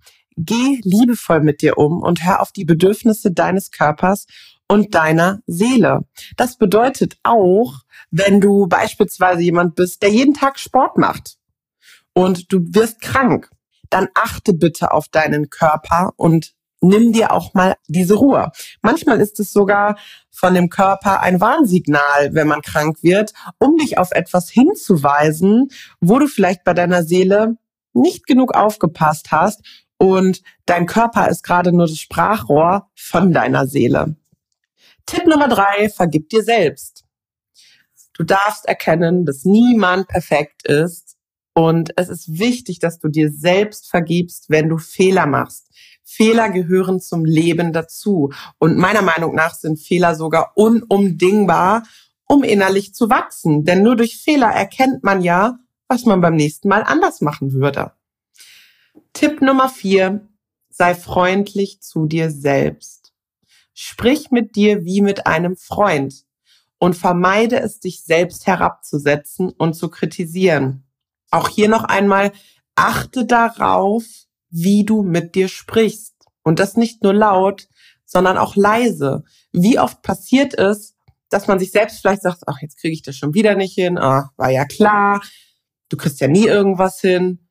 Geh 0.44 0.80
liebevoll 0.84 1.42
mit 1.42 1.62
dir 1.62 1.78
um 1.78 2.02
und 2.02 2.26
hör 2.26 2.42
auf 2.42 2.52
die 2.52 2.66
Bedürfnisse 2.66 3.32
deines 3.32 3.70
Körpers 3.70 4.26
und 4.68 4.96
deiner 4.96 5.42
Seele. 5.46 6.06
Das 6.36 6.58
bedeutet 6.58 7.18
auch, 7.22 7.82
wenn 8.10 8.42
du 8.42 8.66
beispielsweise 8.68 9.42
jemand 9.42 9.76
bist, 9.76 10.02
der 10.02 10.10
jeden 10.10 10.34
Tag 10.34 10.58
Sport 10.58 10.98
macht 10.98 11.38
und 12.14 12.52
du 12.52 12.60
wirst 12.70 13.02
krank, 13.02 13.52
dann 13.92 14.08
achte 14.16 14.54
bitte 14.54 14.92
auf 14.94 15.10
deinen 15.10 15.52
Körper 15.52 16.14
und 16.16 16.54
nimm 16.82 17.12
dir 17.12 17.32
auch 17.32 17.54
mal 17.54 17.76
diese 17.88 18.16
Ruhe. 18.16 18.52
Manchmal 18.82 19.22
ist 19.22 19.40
es 19.40 19.54
sogar 19.54 19.98
von 20.32 20.56
dem 20.56 20.70
Körper 20.70 21.22
ein 21.22 21.40
Warnsignal, 21.40 22.34
wenn 22.34 22.48
man 22.48 22.64
krank 22.64 23.04
wird, 23.04 23.34
um 23.60 23.78
dich 23.78 24.00
auf 24.00 24.10
etwas 24.12 24.50
hinzuweisen, 24.50 25.68
wo 26.00 26.18
du 26.18 26.26
vielleicht 26.26 26.64
bei 26.64 26.74
deiner 26.74 27.04
Seele 27.04 27.58
nicht 27.94 28.26
genug 28.26 28.56
aufgepasst 28.56 29.32
hast 29.32 29.62
und 30.02 30.42
dein 30.66 30.88
Körper 30.88 31.30
ist 31.30 31.44
gerade 31.44 31.72
nur 31.72 31.86
das 31.86 32.00
Sprachrohr 32.00 32.90
von 32.96 33.34
deiner 33.34 33.68
Seele. 33.68 34.16
Tipp 35.06 35.28
Nummer 35.28 35.48
drei, 35.48 35.90
vergib 35.90 36.28
dir 36.30 36.42
selbst. 36.42 37.06
Du 38.14 38.24
darfst 38.24 38.66
erkennen, 38.66 39.28
dass 39.28 39.46
niemand 39.46 40.08
perfekt 40.08 40.66
ist. 40.66 41.18
Und 41.54 41.92
es 41.98 42.10
ist 42.10 42.40
wichtig, 42.40 42.80
dass 42.80 42.98
du 42.98 43.10
dir 43.10 43.32
selbst 43.32 43.92
vergibst, 43.92 44.50
wenn 44.50 44.70
du 44.70 44.80
Fehler 44.80 45.28
machst. 45.28 45.70
Fehler 46.04 46.50
gehören 46.50 47.00
zum 47.00 47.24
Leben 47.24 47.72
dazu. 47.72 48.32
Und 48.58 48.78
meiner 48.78 49.04
Meinung 49.04 49.36
nach 49.36 49.54
sind 49.54 49.80
Fehler 49.80 50.16
sogar 50.16 50.54
unumdingbar, 50.56 51.84
um 52.26 52.44
innerlich 52.44 52.96
zu 52.96 53.12
wachsen. 53.12 53.66
Denn 53.66 53.84
nur 53.84 53.98
durch 53.98 54.18
Fehler 54.18 54.50
erkennt 54.50 55.04
man 55.04 55.22
ja, 55.22 55.60
was 55.88 56.06
man 56.06 56.22
beim 56.22 56.36
nächsten 56.36 56.70
Mal 56.70 56.82
anders 56.82 57.22
machen 57.22 57.54
würde. 57.54 57.92
Tipp 59.14 59.42
Nummer 59.42 59.70
vier, 59.70 60.28
sei 60.70 60.96
freundlich 60.96 61.82
zu 61.82 62.06
dir 62.06 62.32
selbst. 62.32 63.14
Sprich 63.74 64.32
mit 64.32 64.56
dir 64.56 64.86
wie 64.86 65.02
mit 65.02 65.28
einem 65.28 65.58
Freund 65.58 66.26
und 66.80 66.96
vermeide 66.96 67.60
es, 67.60 67.80
dich 67.80 68.04
selbst 68.04 68.48
herabzusetzen 68.48 69.50
und 69.50 69.74
zu 69.74 69.90
kritisieren. 69.90 70.84
Auch 71.30 71.48
hier 71.48 71.70
noch 71.70 71.84
einmal, 71.84 72.32
achte 72.76 73.26
darauf, 73.26 74.04
wie 74.50 74.84
du 74.86 75.04
mit 75.04 75.36
dir 75.36 75.48
sprichst. 75.48 76.16
Und 76.44 76.60
das 76.60 76.76
nicht 76.76 77.04
nur 77.04 77.14
laut, 77.14 77.68
sondern 78.06 78.38
auch 78.38 78.56
leise. 78.56 79.24
Wie 79.52 79.80
oft 79.80 80.02
passiert 80.02 80.58
es, 80.58 80.96
dass 81.30 81.48
man 81.48 81.60
sich 81.60 81.72
selbst 81.72 82.02
vielleicht 82.02 82.24
sagt, 82.24 82.44
ach, 82.48 82.62
jetzt 82.62 82.78
kriege 82.78 82.94
ich 82.94 83.04
das 83.04 83.16
schon 83.16 83.34
wieder 83.34 83.56
nicht 83.56 83.76
hin, 83.76 83.98
ah, 83.98 84.32
war 84.36 84.50
ja 84.50 84.66
klar, 84.66 85.22
du 85.90 85.98
kriegst 85.98 86.20
ja 86.20 86.28
nie 86.28 86.46
irgendwas 86.46 87.00
hin. 87.00 87.48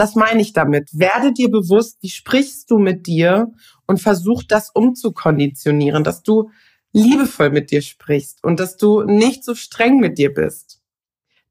Das 0.00 0.14
meine 0.14 0.40
ich 0.40 0.54
damit. 0.54 0.98
Werde 0.98 1.30
dir 1.34 1.50
bewusst, 1.50 1.98
wie 2.00 2.08
sprichst 2.08 2.70
du 2.70 2.78
mit 2.78 3.06
dir 3.06 3.52
und 3.86 4.00
versuch 4.00 4.42
das 4.42 4.70
umzukonditionieren, 4.70 6.04
dass 6.04 6.22
du 6.22 6.48
liebevoll 6.94 7.50
mit 7.50 7.70
dir 7.70 7.82
sprichst 7.82 8.42
und 8.42 8.60
dass 8.60 8.78
du 8.78 9.02
nicht 9.02 9.44
so 9.44 9.54
streng 9.54 9.98
mit 9.98 10.16
dir 10.16 10.32
bist. 10.32 10.80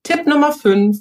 Tipp 0.02 0.26
Nummer 0.26 0.52
fünf, 0.52 0.98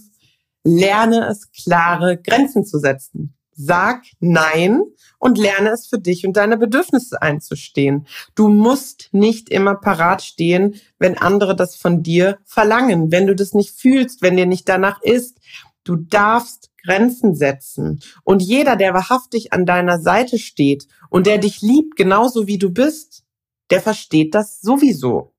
lerne 0.62 1.26
es 1.26 1.50
klare 1.50 2.21
Grenzen 2.21 2.67
zu 2.67 2.78
setzen. 2.78 3.35
Sag 3.52 4.05
Nein 4.21 4.83
und 5.19 5.38
lerne 5.38 5.71
es 5.71 5.87
für 5.87 5.99
dich 5.99 6.26
und 6.26 6.37
deine 6.37 6.59
Bedürfnisse 6.59 7.23
einzustehen. 7.23 8.07
Du 8.35 8.49
musst 8.49 9.09
nicht 9.12 9.49
immer 9.49 9.75
parat 9.75 10.21
stehen, 10.21 10.75
wenn 10.99 11.17
andere 11.17 11.57
das 11.57 11.76
von 11.76 12.02
dir 12.02 12.40
verlangen, 12.45 13.11
wenn 13.11 13.26
du 13.26 13.35
das 13.35 13.55
nicht 13.55 13.71
fühlst, 13.71 14.21
wenn 14.21 14.37
dir 14.37 14.45
nicht 14.45 14.69
danach 14.69 15.00
ist. 15.00 15.40
Du 15.83 15.97
darfst 15.97 16.67
Grenzen 16.85 17.35
setzen. 17.35 18.00
Und 18.25 18.42
jeder, 18.42 18.76
der 18.76 18.94
wahrhaftig 18.94 19.52
an 19.52 19.66
deiner 19.66 20.00
Seite 20.00 20.38
steht 20.38 20.87
und 21.11 21.26
der 21.26 21.38
dich 21.38 21.61
liebt, 21.62 21.97
genauso 21.97 22.47
wie 22.47 22.58
du 22.58 22.70
bist, 22.70 23.25
der 23.70 23.80
versteht 23.80 24.35
das 24.35 24.61
sowieso. 24.61 25.35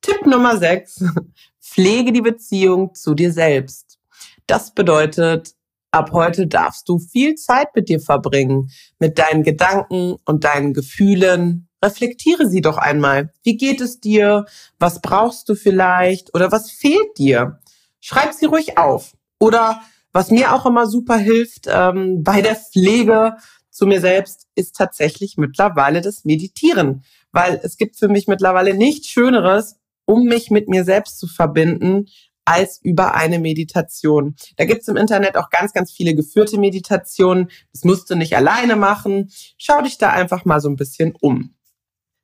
Tipp 0.00 0.26
Nummer 0.26 0.56
6. 0.56 1.04
Pflege 1.60 2.12
die 2.12 2.22
Beziehung 2.22 2.94
zu 2.94 3.14
dir 3.14 3.32
selbst. 3.32 3.98
Das 4.46 4.74
bedeutet, 4.74 5.54
ab 5.90 6.10
heute 6.12 6.46
darfst 6.46 6.88
du 6.88 6.98
viel 6.98 7.36
Zeit 7.36 7.74
mit 7.74 7.88
dir 7.88 8.00
verbringen, 8.00 8.70
mit 8.98 9.18
deinen 9.18 9.42
Gedanken 9.42 10.16
und 10.24 10.44
deinen 10.44 10.74
Gefühlen. 10.74 11.68
Reflektiere 11.84 12.48
sie 12.48 12.60
doch 12.60 12.78
einmal. 12.78 13.32
Wie 13.42 13.56
geht 13.56 13.80
es 13.80 14.00
dir? 14.00 14.46
Was 14.78 15.00
brauchst 15.00 15.48
du 15.48 15.54
vielleicht? 15.54 16.34
Oder 16.34 16.50
was 16.50 16.70
fehlt 16.70 17.18
dir? 17.18 17.60
Schreib 18.00 18.32
sie 18.32 18.46
ruhig 18.46 18.78
auf. 18.78 19.14
Oder 19.38 19.80
was 20.12 20.30
mir 20.30 20.54
auch 20.54 20.66
immer 20.66 20.86
super 20.86 21.16
hilft 21.16 21.66
ähm, 21.68 22.22
bei 22.22 22.42
der 22.42 22.56
Pflege 22.56 23.36
zu 23.70 23.86
mir 23.86 24.00
selbst, 24.00 24.46
ist 24.54 24.76
tatsächlich 24.76 25.36
mittlerweile 25.38 26.02
das 26.02 26.24
Meditieren. 26.24 27.04
Weil 27.32 27.60
es 27.62 27.78
gibt 27.78 27.96
für 27.96 28.08
mich 28.08 28.28
mittlerweile 28.28 28.74
nichts 28.74 29.08
Schöneres, 29.08 29.76
um 30.04 30.24
mich 30.24 30.50
mit 30.50 30.68
mir 30.68 30.84
selbst 30.84 31.18
zu 31.18 31.26
verbinden, 31.26 32.06
als 32.44 32.80
über 32.82 33.14
eine 33.14 33.38
Meditation. 33.38 34.34
Da 34.56 34.64
gibt's 34.64 34.88
im 34.88 34.96
Internet 34.96 35.36
auch 35.36 35.48
ganz, 35.48 35.72
ganz 35.72 35.92
viele 35.92 36.14
geführte 36.14 36.58
Meditationen. 36.58 37.48
Das 37.72 37.84
musst 37.84 38.10
du 38.10 38.16
nicht 38.16 38.36
alleine 38.36 38.76
machen. 38.76 39.30
Schau 39.58 39.80
dich 39.80 39.96
da 39.96 40.10
einfach 40.10 40.44
mal 40.44 40.60
so 40.60 40.68
ein 40.68 40.76
bisschen 40.76 41.14
um. 41.20 41.54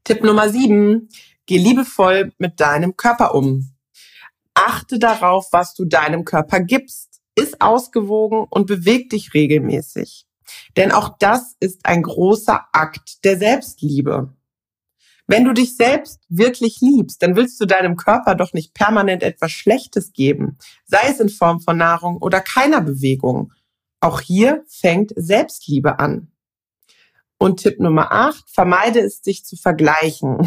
Tipp 0.04 0.23
Nummer 0.23 0.49
sieben. 0.49 1.09
Geh 1.47 1.57
liebevoll 1.57 2.33
mit 2.38 2.61
deinem 2.61 2.97
Körper 2.97 3.35
um. 3.35 3.75
Achte 4.54 4.99
darauf, 4.99 5.49
was 5.52 5.73
du 5.75 5.85
deinem 5.85 6.25
Körper 6.25 6.61
gibst 6.61 7.08
ist 7.38 7.61
ausgewogen 7.61 8.47
und 8.50 8.66
beweg 8.66 9.11
dich 9.11 9.35
regelmäßig. 9.35 10.26
Denn 10.76 10.92
auch 10.92 11.16
das 11.18 11.57
ist 11.61 11.85
ein 11.85 12.02
großer 12.02 12.66
Akt 12.73 13.25
der 13.25 13.38
Selbstliebe. 13.38 14.35
Wenn 15.26 15.45
du 15.45 15.52
dich 15.52 15.76
selbst 15.76 16.21
wirklich 16.30 16.80
liebst, 16.80 17.23
dann 17.23 17.37
willst 17.37 17.61
du 17.61 17.66
deinem 17.66 17.97
Körper 17.97 18.35
doch 18.35 18.54
nicht 18.54 18.73
permanent 18.73 19.23
etwas 19.23 19.52
Schlechtes 19.52 20.14
geben, 20.14 20.57
sei 20.87 21.02
es 21.09 21.21
in 21.21 21.28
Form 21.28 21.61
von 21.61 21.76
Nahrung 21.76 22.16
oder 22.16 22.40
keiner 22.40 22.80
Bewegung. 22.80 23.52
Auch 24.00 24.21
hier 24.21 24.64
fängt 24.68 25.12
Selbstliebe 25.16 25.99
an. 25.99 26.33
Und 27.37 27.61
Tipp 27.61 27.78
Nummer 27.78 28.11
8, 28.11 28.49
vermeide 28.49 29.00
es, 29.00 29.21
dich 29.21 29.45
zu 29.45 29.57
vergleichen. 29.57 30.38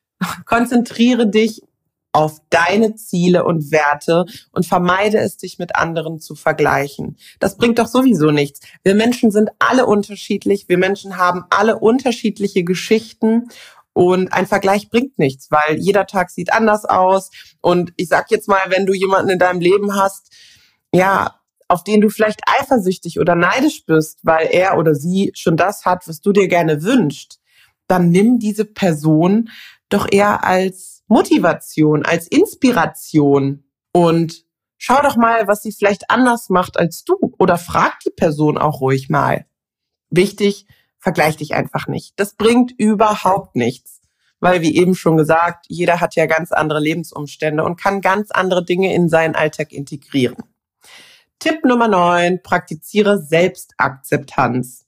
Konzentriere 0.46 1.28
dich 1.28 1.62
auf 2.12 2.40
deine 2.50 2.94
Ziele 2.94 3.44
und 3.44 3.72
Werte 3.72 4.26
und 4.52 4.66
vermeide 4.66 5.18
es, 5.18 5.38
dich 5.38 5.58
mit 5.58 5.76
anderen 5.76 6.20
zu 6.20 6.34
vergleichen. 6.34 7.16
Das 7.40 7.56
bringt 7.56 7.78
doch 7.78 7.86
sowieso 7.86 8.30
nichts. 8.30 8.60
Wir 8.84 8.94
Menschen 8.94 9.30
sind 9.30 9.50
alle 9.58 9.86
unterschiedlich. 9.86 10.68
Wir 10.68 10.78
Menschen 10.78 11.16
haben 11.16 11.44
alle 11.50 11.78
unterschiedliche 11.78 12.64
Geschichten 12.64 13.48
und 13.94 14.32
ein 14.32 14.46
Vergleich 14.46 14.88
bringt 14.88 15.18
nichts, 15.18 15.50
weil 15.50 15.78
jeder 15.78 16.06
Tag 16.06 16.30
sieht 16.30 16.52
anders 16.52 16.84
aus. 16.84 17.30
Und 17.60 17.92
ich 17.96 18.08
sag 18.08 18.30
jetzt 18.30 18.48
mal, 18.48 18.60
wenn 18.68 18.86
du 18.86 18.94
jemanden 18.94 19.30
in 19.30 19.38
deinem 19.38 19.60
Leben 19.60 19.94
hast, 19.94 20.30
ja, 20.94 21.38
auf 21.68 21.84
den 21.84 22.02
du 22.02 22.10
vielleicht 22.10 22.40
eifersüchtig 22.46 23.18
oder 23.18 23.34
neidisch 23.34 23.84
bist, 23.86 24.20
weil 24.22 24.48
er 24.50 24.76
oder 24.78 24.94
sie 24.94 25.32
schon 25.34 25.56
das 25.56 25.86
hat, 25.86 26.06
was 26.06 26.20
du 26.20 26.32
dir 26.32 26.48
gerne 26.48 26.82
wünschst, 26.82 27.40
dann 27.86 28.10
nimm 28.10 28.38
diese 28.38 28.66
Person 28.66 29.48
doch 29.88 30.06
eher 30.10 30.44
als 30.44 30.91
Motivation, 31.08 32.04
als 32.04 32.26
Inspiration 32.26 33.64
und 33.92 34.44
schau 34.78 35.00
doch 35.02 35.16
mal, 35.16 35.46
was 35.46 35.62
sie 35.62 35.72
vielleicht 35.72 36.10
anders 36.10 36.48
macht 36.48 36.78
als 36.78 37.04
du 37.04 37.16
oder 37.38 37.58
frag 37.58 38.00
die 38.00 38.10
Person 38.10 38.58
auch 38.58 38.80
ruhig 38.80 39.08
mal. 39.08 39.46
Wichtig, 40.10 40.66
vergleich 40.98 41.36
dich 41.36 41.54
einfach 41.54 41.86
nicht. 41.86 42.14
Das 42.16 42.34
bringt 42.34 42.72
überhaupt 42.76 43.56
nichts. 43.56 44.00
Weil, 44.40 44.60
wie 44.60 44.76
eben 44.76 44.96
schon 44.96 45.16
gesagt, 45.16 45.66
jeder 45.68 46.00
hat 46.00 46.16
ja 46.16 46.26
ganz 46.26 46.50
andere 46.50 46.80
Lebensumstände 46.80 47.62
und 47.62 47.76
kann 47.76 48.00
ganz 48.00 48.32
andere 48.32 48.64
Dinge 48.64 48.92
in 48.92 49.08
seinen 49.08 49.36
Alltag 49.36 49.72
integrieren. 49.72 50.36
Tipp 51.38 51.64
Nummer 51.64 51.86
9, 51.86 52.42
praktiziere 52.42 53.20
Selbstakzeptanz. 53.22 54.84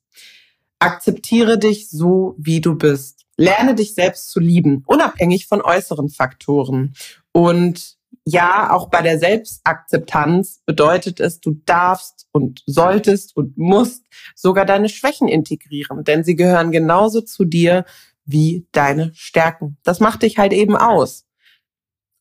Akzeptiere 0.85 1.59
dich 1.59 1.89
so, 1.89 2.35
wie 2.37 2.61
du 2.61 2.75
bist. 2.75 3.25
Lerne 3.39 3.75
dich 3.75 3.95
selbst 3.95 4.29
zu 4.29 4.39
lieben, 4.39 4.85
unabhängig 4.87 5.47
von 5.47 5.63
äußeren 5.63 6.11
Faktoren. 6.11 6.95
Und 7.33 7.97
ja, 8.27 8.71
auch 8.71 8.91
bei 8.91 9.01
der 9.01 9.19
Selbstakzeptanz 9.19 10.61
bedeutet 10.67 11.21
es, 11.21 11.41
du 11.41 11.53
darfst 11.65 12.27
und 12.33 12.63
solltest 12.67 13.35
und 13.35 13.57
musst 13.57 14.05
sogar 14.35 14.67
deine 14.67 14.91
Schwächen 14.91 15.27
integrieren, 15.27 16.05
denn 16.05 16.23
sie 16.23 16.37
gehören 16.37 16.71
genauso 16.71 17.23
zu 17.23 17.47
dir 17.47 17.87
wie 18.27 18.67
deine 18.73 19.11
Stärken. 19.15 19.79
Das 19.85 20.01
macht 20.01 20.21
dich 20.21 20.37
halt 20.37 20.53
eben 20.53 20.77
aus. 20.77 21.27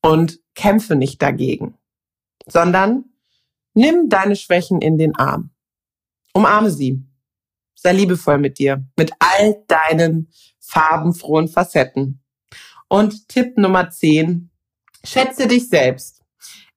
Und 0.02 0.40
kämpfe 0.56 0.96
nicht 0.96 1.22
dagegen, 1.22 1.78
sondern 2.48 3.06
nimm 3.74 4.08
deine 4.08 4.38
Schwächen 4.38 4.82
in 4.82 4.98
den 4.98 5.18
Arm. 5.18 5.50
Umarme 6.34 6.72
sie. 6.72 7.04
Sei 7.76 7.94
liebevoll 7.94 8.38
mit 8.38 8.60
dir, 8.60 8.86
mit 8.98 9.12
all 9.20 9.64
deinen 9.68 10.30
farbenfrohen 10.60 11.48
Facetten. 11.48 12.22
Und 12.88 13.28
Tipp 13.28 13.58
Nummer 13.58 13.90
10, 13.90 14.52
Schätze 15.06 15.48
dich 15.48 15.68
selbst. 15.68 16.22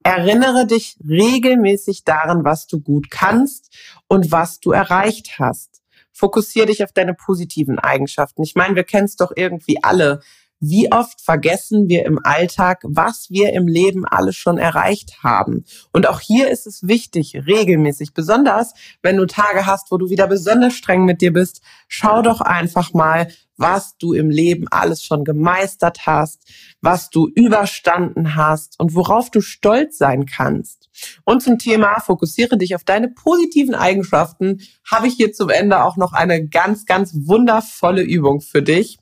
Erinnere 0.02 0.66
dich 0.66 0.96
regelmäßig 1.08 2.04
daran, 2.04 2.44
was 2.44 2.66
du 2.66 2.80
gut 2.80 3.10
kannst 3.10 3.74
und 4.08 4.32
was 4.32 4.60
du 4.60 4.72
erreicht 4.72 5.38
hast. 5.38 5.82
Fokussiere 6.12 6.66
dich 6.66 6.82
auf 6.82 6.92
deine 6.92 7.14
positiven 7.14 7.78
Eigenschaften. 7.78 8.42
Ich 8.42 8.54
meine, 8.54 8.74
wir 8.74 8.84
kennen 8.84 9.04
es 9.04 9.16
doch 9.16 9.32
irgendwie 9.34 9.82
alle. 9.82 10.20
Wie 10.68 10.90
oft 10.90 11.20
vergessen 11.20 11.88
wir 11.88 12.04
im 12.06 12.18
Alltag, 12.24 12.80
was 12.82 13.30
wir 13.30 13.52
im 13.52 13.68
Leben 13.68 14.04
alles 14.04 14.34
schon 14.34 14.58
erreicht 14.58 15.22
haben? 15.22 15.64
Und 15.92 16.08
auch 16.08 16.18
hier 16.18 16.50
ist 16.50 16.66
es 16.66 16.88
wichtig, 16.88 17.40
regelmäßig, 17.46 18.14
besonders 18.14 18.74
wenn 19.00 19.16
du 19.16 19.26
Tage 19.26 19.64
hast, 19.64 19.92
wo 19.92 19.96
du 19.96 20.10
wieder 20.10 20.26
besonders 20.26 20.74
streng 20.74 21.04
mit 21.04 21.20
dir 21.20 21.32
bist, 21.32 21.60
schau 21.86 22.20
doch 22.20 22.40
einfach 22.40 22.92
mal, 22.92 23.28
was 23.56 23.96
du 23.96 24.12
im 24.12 24.28
Leben 24.28 24.66
alles 24.68 25.04
schon 25.04 25.22
gemeistert 25.22 26.04
hast, 26.04 26.42
was 26.80 27.10
du 27.10 27.28
überstanden 27.28 28.34
hast 28.34 28.80
und 28.80 28.96
worauf 28.96 29.30
du 29.30 29.40
stolz 29.40 29.98
sein 29.98 30.26
kannst. 30.26 30.88
Und 31.24 31.44
zum 31.44 31.58
Thema 31.58 32.00
fokussiere 32.00 32.58
dich 32.58 32.74
auf 32.74 32.82
deine 32.82 33.08
positiven 33.08 33.76
Eigenschaften, 33.76 34.62
habe 34.90 35.06
ich 35.06 35.14
hier 35.14 35.32
zum 35.32 35.48
Ende 35.48 35.84
auch 35.84 35.96
noch 35.96 36.12
eine 36.12 36.48
ganz, 36.48 36.86
ganz 36.86 37.12
wundervolle 37.14 38.02
Übung 38.02 38.40
für 38.40 38.62
dich. 38.62 38.98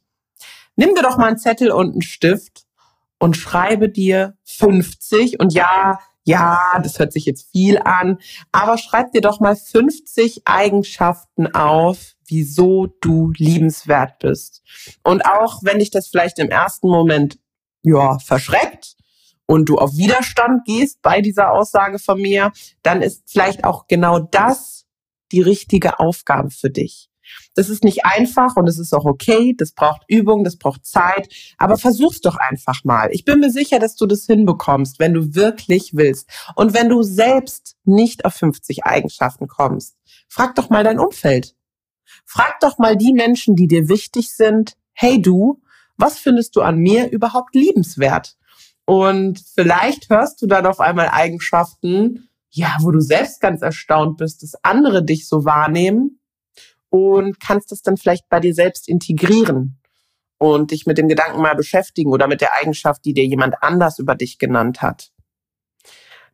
Nimm 0.76 0.94
dir 0.94 1.02
doch 1.02 1.16
mal 1.16 1.28
einen 1.28 1.38
Zettel 1.38 1.70
und 1.70 1.92
einen 1.92 2.02
Stift 2.02 2.64
und 3.18 3.36
schreibe 3.36 3.88
dir 3.88 4.36
50 4.44 5.40
und 5.40 5.52
ja, 5.52 5.98
ja, 6.24 6.80
das 6.82 6.98
hört 6.98 7.12
sich 7.12 7.26
jetzt 7.26 7.50
viel 7.52 7.78
an, 7.78 8.18
aber 8.50 8.78
schreib 8.78 9.12
dir 9.12 9.20
doch 9.20 9.40
mal 9.40 9.56
50 9.56 10.42
Eigenschaften 10.46 11.54
auf, 11.54 12.14
wieso 12.26 12.86
du 13.00 13.32
liebenswert 13.36 14.18
bist. 14.20 14.62
Und 15.02 15.26
auch 15.26 15.60
wenn 15.62 15.78
dich 15.78 15.90
das 15.90 16.08
vielleicht 16.08 16.38
im 16.38 16.48
ersten 16.48 16.88
Moment, 16.88 17.38
ja, 17.82 18.18
verschreckt 18.18 18.96
und 19.46 19.68
du 19.68 19.76
auf 19.76 19.96
Widerstand 19.96 20.64
gehst 20.64 21.02
bei 21.02 21.20
dieser 21.20 21.52
Aussage 21.52 21.98
von 21.98 22.20
mir, 22.20 22.52
dann 22.82 23.02
ist 23.02 23.24
vielleicht 23.26 23.64
auch 23.64 23.86
genau 23.86 24.18
das 24.18 24.86
die 25.32 25.42
richtige 25.42 25.98
Aufgabe 25.98 26.50
für 26.50 26.70
dich. 26.70 27.10
Das 27.54 27.68
ist 27.68 27.84
nicht 27.84 28.04
einfach 28.04 28.56
und 28.56 28.68
es 28.68 28.78
ist 28.78 28.92
auch 28.92 29.04
okay. 29.04 29.54
Das 29.56 29.72
braucht 29.72 30.02
Übung, 30.08 30.44
das 30.44 30.56
braucht 30.56 30.84
Zeit. 30.84 31.28
Aber 31.58 31.76
versuch's 31.76 32.20
doch 32.20 32.36
einfach 32.36 32.84
mal. 32.84 33.08
Ich 33.12 33.24
bin 33.24 33.40
mir 33.40 33.50
sicher, 33.50 33.78
dass 33.78 33.96
du 33.96 34.06
das 34.06 34.26
hinbekommst, 34.26 34.98
wenn 34.98 35.14
du 35.14 35.34
wirklich 35.34 35.94
willst. 35.94 36.28
Und 36.56 36.74
wenn 36.74 36.88
du 36.88 37.02
selbst 37.02 37.76
nicht 37.84 38.24
auf 38.24 38.34
50 38.34 38.84
Eigenschaften 38.84 39.48
kommst, 39.48 39.96
frag 40.28 40.54
doch 40.54 40.70
mal 40.70 40.84
dein 40.84 40.98
Umfeld. 40.98 41.54
Frag 42.24 42.60
doch 42.60 42.78
mal 42.78 42.96
die 42.96 43.12
Menschen, 43.12 43.56
die 43.56 43.68
dir 43.68 43.88
wichtig 43.88 44.32
sind. 44.32 44.76
Hey 44.92 45.20
du, 45.20 45.60
was 45.96 46.18
findest 46.18 46.56
du 46.56 46.62
an 46.62 46.78
mir 46.78 47.10
überhaupt 47.10 47.54
liebenswert? 47.54 48.36
Und 48.86 49.42
vielleicht 49.54 50.10
hörst 50.10 50.42
du 50.42 50.46
dann 50.46 50.66
auf 50.66 50.80
einmal 50.80 51.08
Eigenschaften, 51.08 52.28
ja, 52.50 52.76
wo 52.80 52.90
du 52.90 53.00
selbst 53.00 53.40
ganz 53.40 53.62
erstaunt 53.62 54.18
bist, 54.18 54.42
dass 54.42 54.54
andere 54.62 55.04
dich 55.04 55.26
so 55.26 55.44
wahrnehmen 55.44 56.20
und 56.94 57.40
kannst 57.40 57.72
es 57.72 57.82
dann 57.82 57.96
vielleicht 57.96 58.28
bei 58.28 58.38
dir 58.38 58.54
selbst 58.54 58.88
integrieren 58.88 59.80
und 60.38 60.70
dich 60.70 60.86
mit 60.86 60.96
dem 60.96 61.08
Gedanken 61.08 61.42
mal 61.42 61.56
beschäftigen 61.56 62.12
oder 62.12 62.28
mit 62.28 62.40
der 62.40 62.52
Eigenschaft, 62.60 63.04
die 63.04 63.12
dir 63.12 63.26
jemand 63.26 63.64
anders 63.64 63.98
über 63.98 64.14
dich 64.14 64.38
genannt 64.38 64.80
hat. 64.80 65.10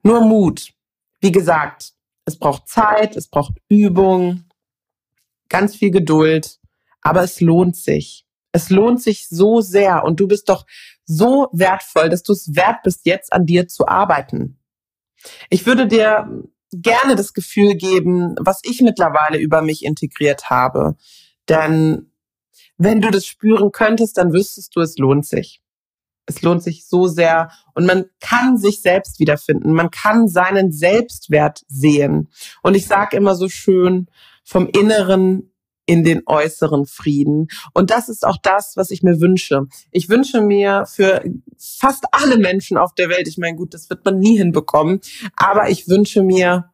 Nur 0.03 0.21
Mut. 0.21 0.75
Wie 1.23 1.33
gesagt, 1.33 1.95
es 2.27 2.39
braucht 2.39 2.69
Zeit, 2.69 3.17
es 3.17 3.29
braucht 3.29 3.55
Übung, 3.71 4.51
ganz 5.49 5.77
viel 5.77 5.93
Geduld, 5.93 6.59
aber 7.01 7.23
es 7.23 7.41
lohnt 7.41 7.77
sich. 7.77 8.27
Es 8.53 8.69
lohnt 8.69 9.01
sich 9.01 9.29
so 9.31 9.63
sehr 9.63 10.05
und 10.05 10.21
du 10.21 10.29
bist 10.29 10.51
doch 10.51 10.67
so 11.07 11.49
wertvoll, 11.53 12.11
dass 12.11 12.23
du 12.23 12.35
es 12.35 12.55
wert 12.55 12.83
bist, 12.85 13.07
jetzt 13.07 13.33
an 13.33 13.47
dir 13.47 13.67
zu 13.67 13.89
arbeiten. 13.89 14.59
Ich 15.49 15.65
würde 15.65 15.87
dir 15.87 16.45
gerne 16.73 17.17
das 17.17 17.33
Gefühl 17.33 17.75
geben, 17.75 18.35
was 18.39 18.61
ich 18.63 18.81
mittlerweile 18.81 19.39
über 19.39 19.63
mich 19.63 19.85
integriert 19.85 20.51
habe. 20.51 20.97
Denn 21.49 22.13
wenn 22.79 23.01
du 23.01 23.11
das 23.11 23.27
spüren 23.27 23.73
könntest, 23.73 24.17
dann 24.17 24.33
wüsstest 24.33 24.75
du, 24.75 24.81
es 24.81 24.97
lohnt 24.97 25.27
sich. 25.27 25.61
Es 26.27 26.43
lohnt 26.43 26.63
sich 26.63 26.87
so 26.87 27.09
sehr 27.09 27.51
und 27.75 27.87
man 27.87 28.05
kann 28.21 28.57
sich 28.57 28.83
selbst 28.83 29.19
wiederfinden. 29.19 29.73
Man 29.73 29.91
kann 29.91 30.29
seinen 30.29 30.71
Selbstwert 30.71 31.65
sehen. 31.67 32.29
Und 32.63 32.77
ich 32.77 32.87
sage 32.87 33.17
immer 33.17 33.35
so 33.35 33.49
schön, 33.49 34.07
vom 34.45 34.69
Inneren 34.69 35.50
in 35.87 36.05
den 36.05 36.23
äußeren 36.27 36.87
Frieden. 36.87 37.49
Und 37.75 37.91
das 37.91 38.09
ist 38.09 38.27
auch 38.27 38.37
das, 38.43 38.75
was 38.77 38.91
ich 38.91 39.03
mir 39.03 39.21
wünsche. 39.21 39.67
Ich 39.91 40.09
wünsche 40.09 40.41
mir 40.41 40.87
für 40.87 41.25
fast 41.59 42.05
alle 42.13 42.39
Menschen 42.39 42.77
auf 42.77 42.95
der 42.95 43.09
Welt, 43.09 43.27
ich 43.27 43.39
meine, 43.39 43.57
gut, 43.57 43.75
das 43.75 43.91
wird 43.91 44.05
man 44.05 44.19
nie 44.19 44.37
hinbekommen, 44.37 45.01
aber 45.37 45.69
ich 45.69 45.89
wünsche 45.89 46.23
mir 46.23 46.71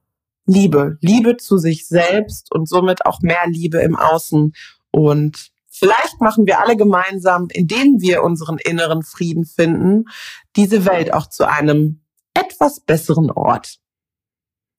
Liebe, 0.46 0.96
Liebe 1.00 1.36
zu 1.36 1.58
sich 1.58 1.88
selbst 1.88 2.52
und 2.54 2.68
somit 2.68 3.04
auch 3.04 3.20
mehr 3.20 3.46
Liebe 3.46 3.78
im 3.78 3.96
Außen. 3.96 4.52
Und 4.92 5.50
vielleicht 5.68 6.20
machen 6.20 6.46
wir 6.46 6.60
alle 6.60 6.76
gemeinsam, 6.76 7.48
indem 7.52 8.00
wir 8.00 8.22
unseren 8.22 8.58
inneren 8.58 9.02
Frieden 9.02 9.44
finden, 9.44 10.04
diese 10.54 10.84
Welt 10.86 11.12
auch 11.12 11.28
zu 11.28 11.48
einem 11.48 12.00
etwas 12.32 12.80
besseren 12.80 13.30
Ort. 13.30 13.78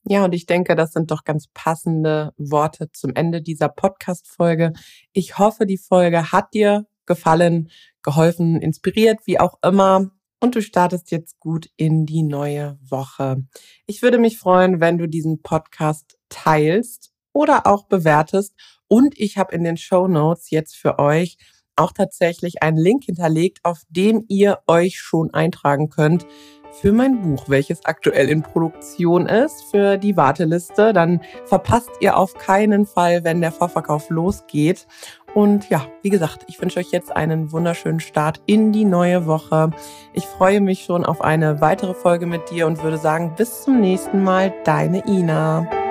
Ja, 0.10 0.24
und 0.24 0.34
ich 0.34 0.46
denke, 0.46 0.76
das 0.76 0.94
sind 0.94 1.12
doch 1.12 1.26
ganz 1.26 1.48
passende 1.54 2.32
Worte 2.38 2.90
zum 2.94 3.14
Ende 3.14 3.42
dieser 3.42 3.68
Podcast-Folge. 3.68 4.72
Ich 5.12 5.38
hoffe, 5.38 5.66
die 5.66 5.78
Folge 5.78 6.32
hat 6.32 6.54
dir 6.54 6.86
gefallen, 7.06 7.70
geholfen, 8.04 8.62
inspiriert, 8.62 9.20
wie 9.26 9.38
auch 9.38 9.56
immer. 9.62 10.12
Und 10.40 10.56
du 10.56 10.62
startest 10.62 11.12
jetzt 11.12 11.40
gut 11.40 11.68
in 11.76 12.06
die 12.06 12.24
neue 12.24 12.80
Woche. 12.82 13.44
Ich 13.86 14.02
würde 14.02 14.18
mich 14.18 14.38
freuen, 14.38 14.80
wenn 14.80 14.98
du 14.98 15.10
diesen 15.10 15.42
Podcast 15.42 16.18
teilst 16.30 17.12
oder 17.34 17.68
auch 17.68 17.88
bewertest. 17.88 18.54
Und 18.88 19.14
ich 19.20 19.38
habe 19.38 19.54
in 19.54 19.66
den 19.66 19.76
Show 19.76 20.08
Notes 20.08 20.52
jetzt 20.52 20.78
für 20.78 21.00
euch 21.00 21.38
auch 21.76 21.92
tatsächlich 21.92 22.64
einen 22.64 22.78
Link 22.78 23.04
hinterlegt, 23.04 23.60
auf 23.64 23.82
dem 23.90 24.24
ihr 24.30 24.60
euch 24.68 25.00
schon 25.00 25.34
eintragen 25.34 25.90
könnt 25.90 26.26
für 26.72 26.92
mein 26.92 27.22
Buch, 27.22 27.46
welches 27.48 27.86
aktuell 27.86 28.30
in 28.30 28.42
Produktion 28.42 29.26
ist, 29.26 29.64
für 29.72 29.98
die 29.98 30.18
Warteliste. 30.18 30.94
Dann 30.94 31.22
verpasst 31.46 31.90
ihr 32.00 32.18
auf 32.18 32.34
keinen 32.36 32.86
Fall, 32.86 33.24
wenn 33.24 33.42
der 33.42 33.52
Vorverkauf 33.52 34.10
losgeht. 34.10 34.88
Und 35.34 35.70
ja, 35.70 35.86
wie 36.02 36.10
gesagt, 36.10 36.46
ich 36.48 36.60
wünsche 36.62 36.80
euch 36.80 36.92
jetzt 36.92 37.16
einen 37.16 37.52
wunderschönen 37.52 38.00
Start 38.00 38.42
in 38.46 38.72
die 38.72 38.86
neue 38.86 39.26
Woche. 39.28 39.70
Ich 40.14 40.26
freue 40.26 40.62
mich 40.62 40.84
schon 40.84 41.06
auf 41.06 41.22
eine 41.22 41.62
weitere 41.62 41.94
Folge 41.94 42.26
mit 42.26 42.50
dir 42.50 42.66
und 42.66 42.82
würde 42.82 42.98
sagen, 42.98 43.34
bis 43.38 43.64
zum 43.64 43.80
nächsten 43.80 44.24
Mal, 44.24 44.54
deine 44.64 45.06
Ina. 45.06 45.87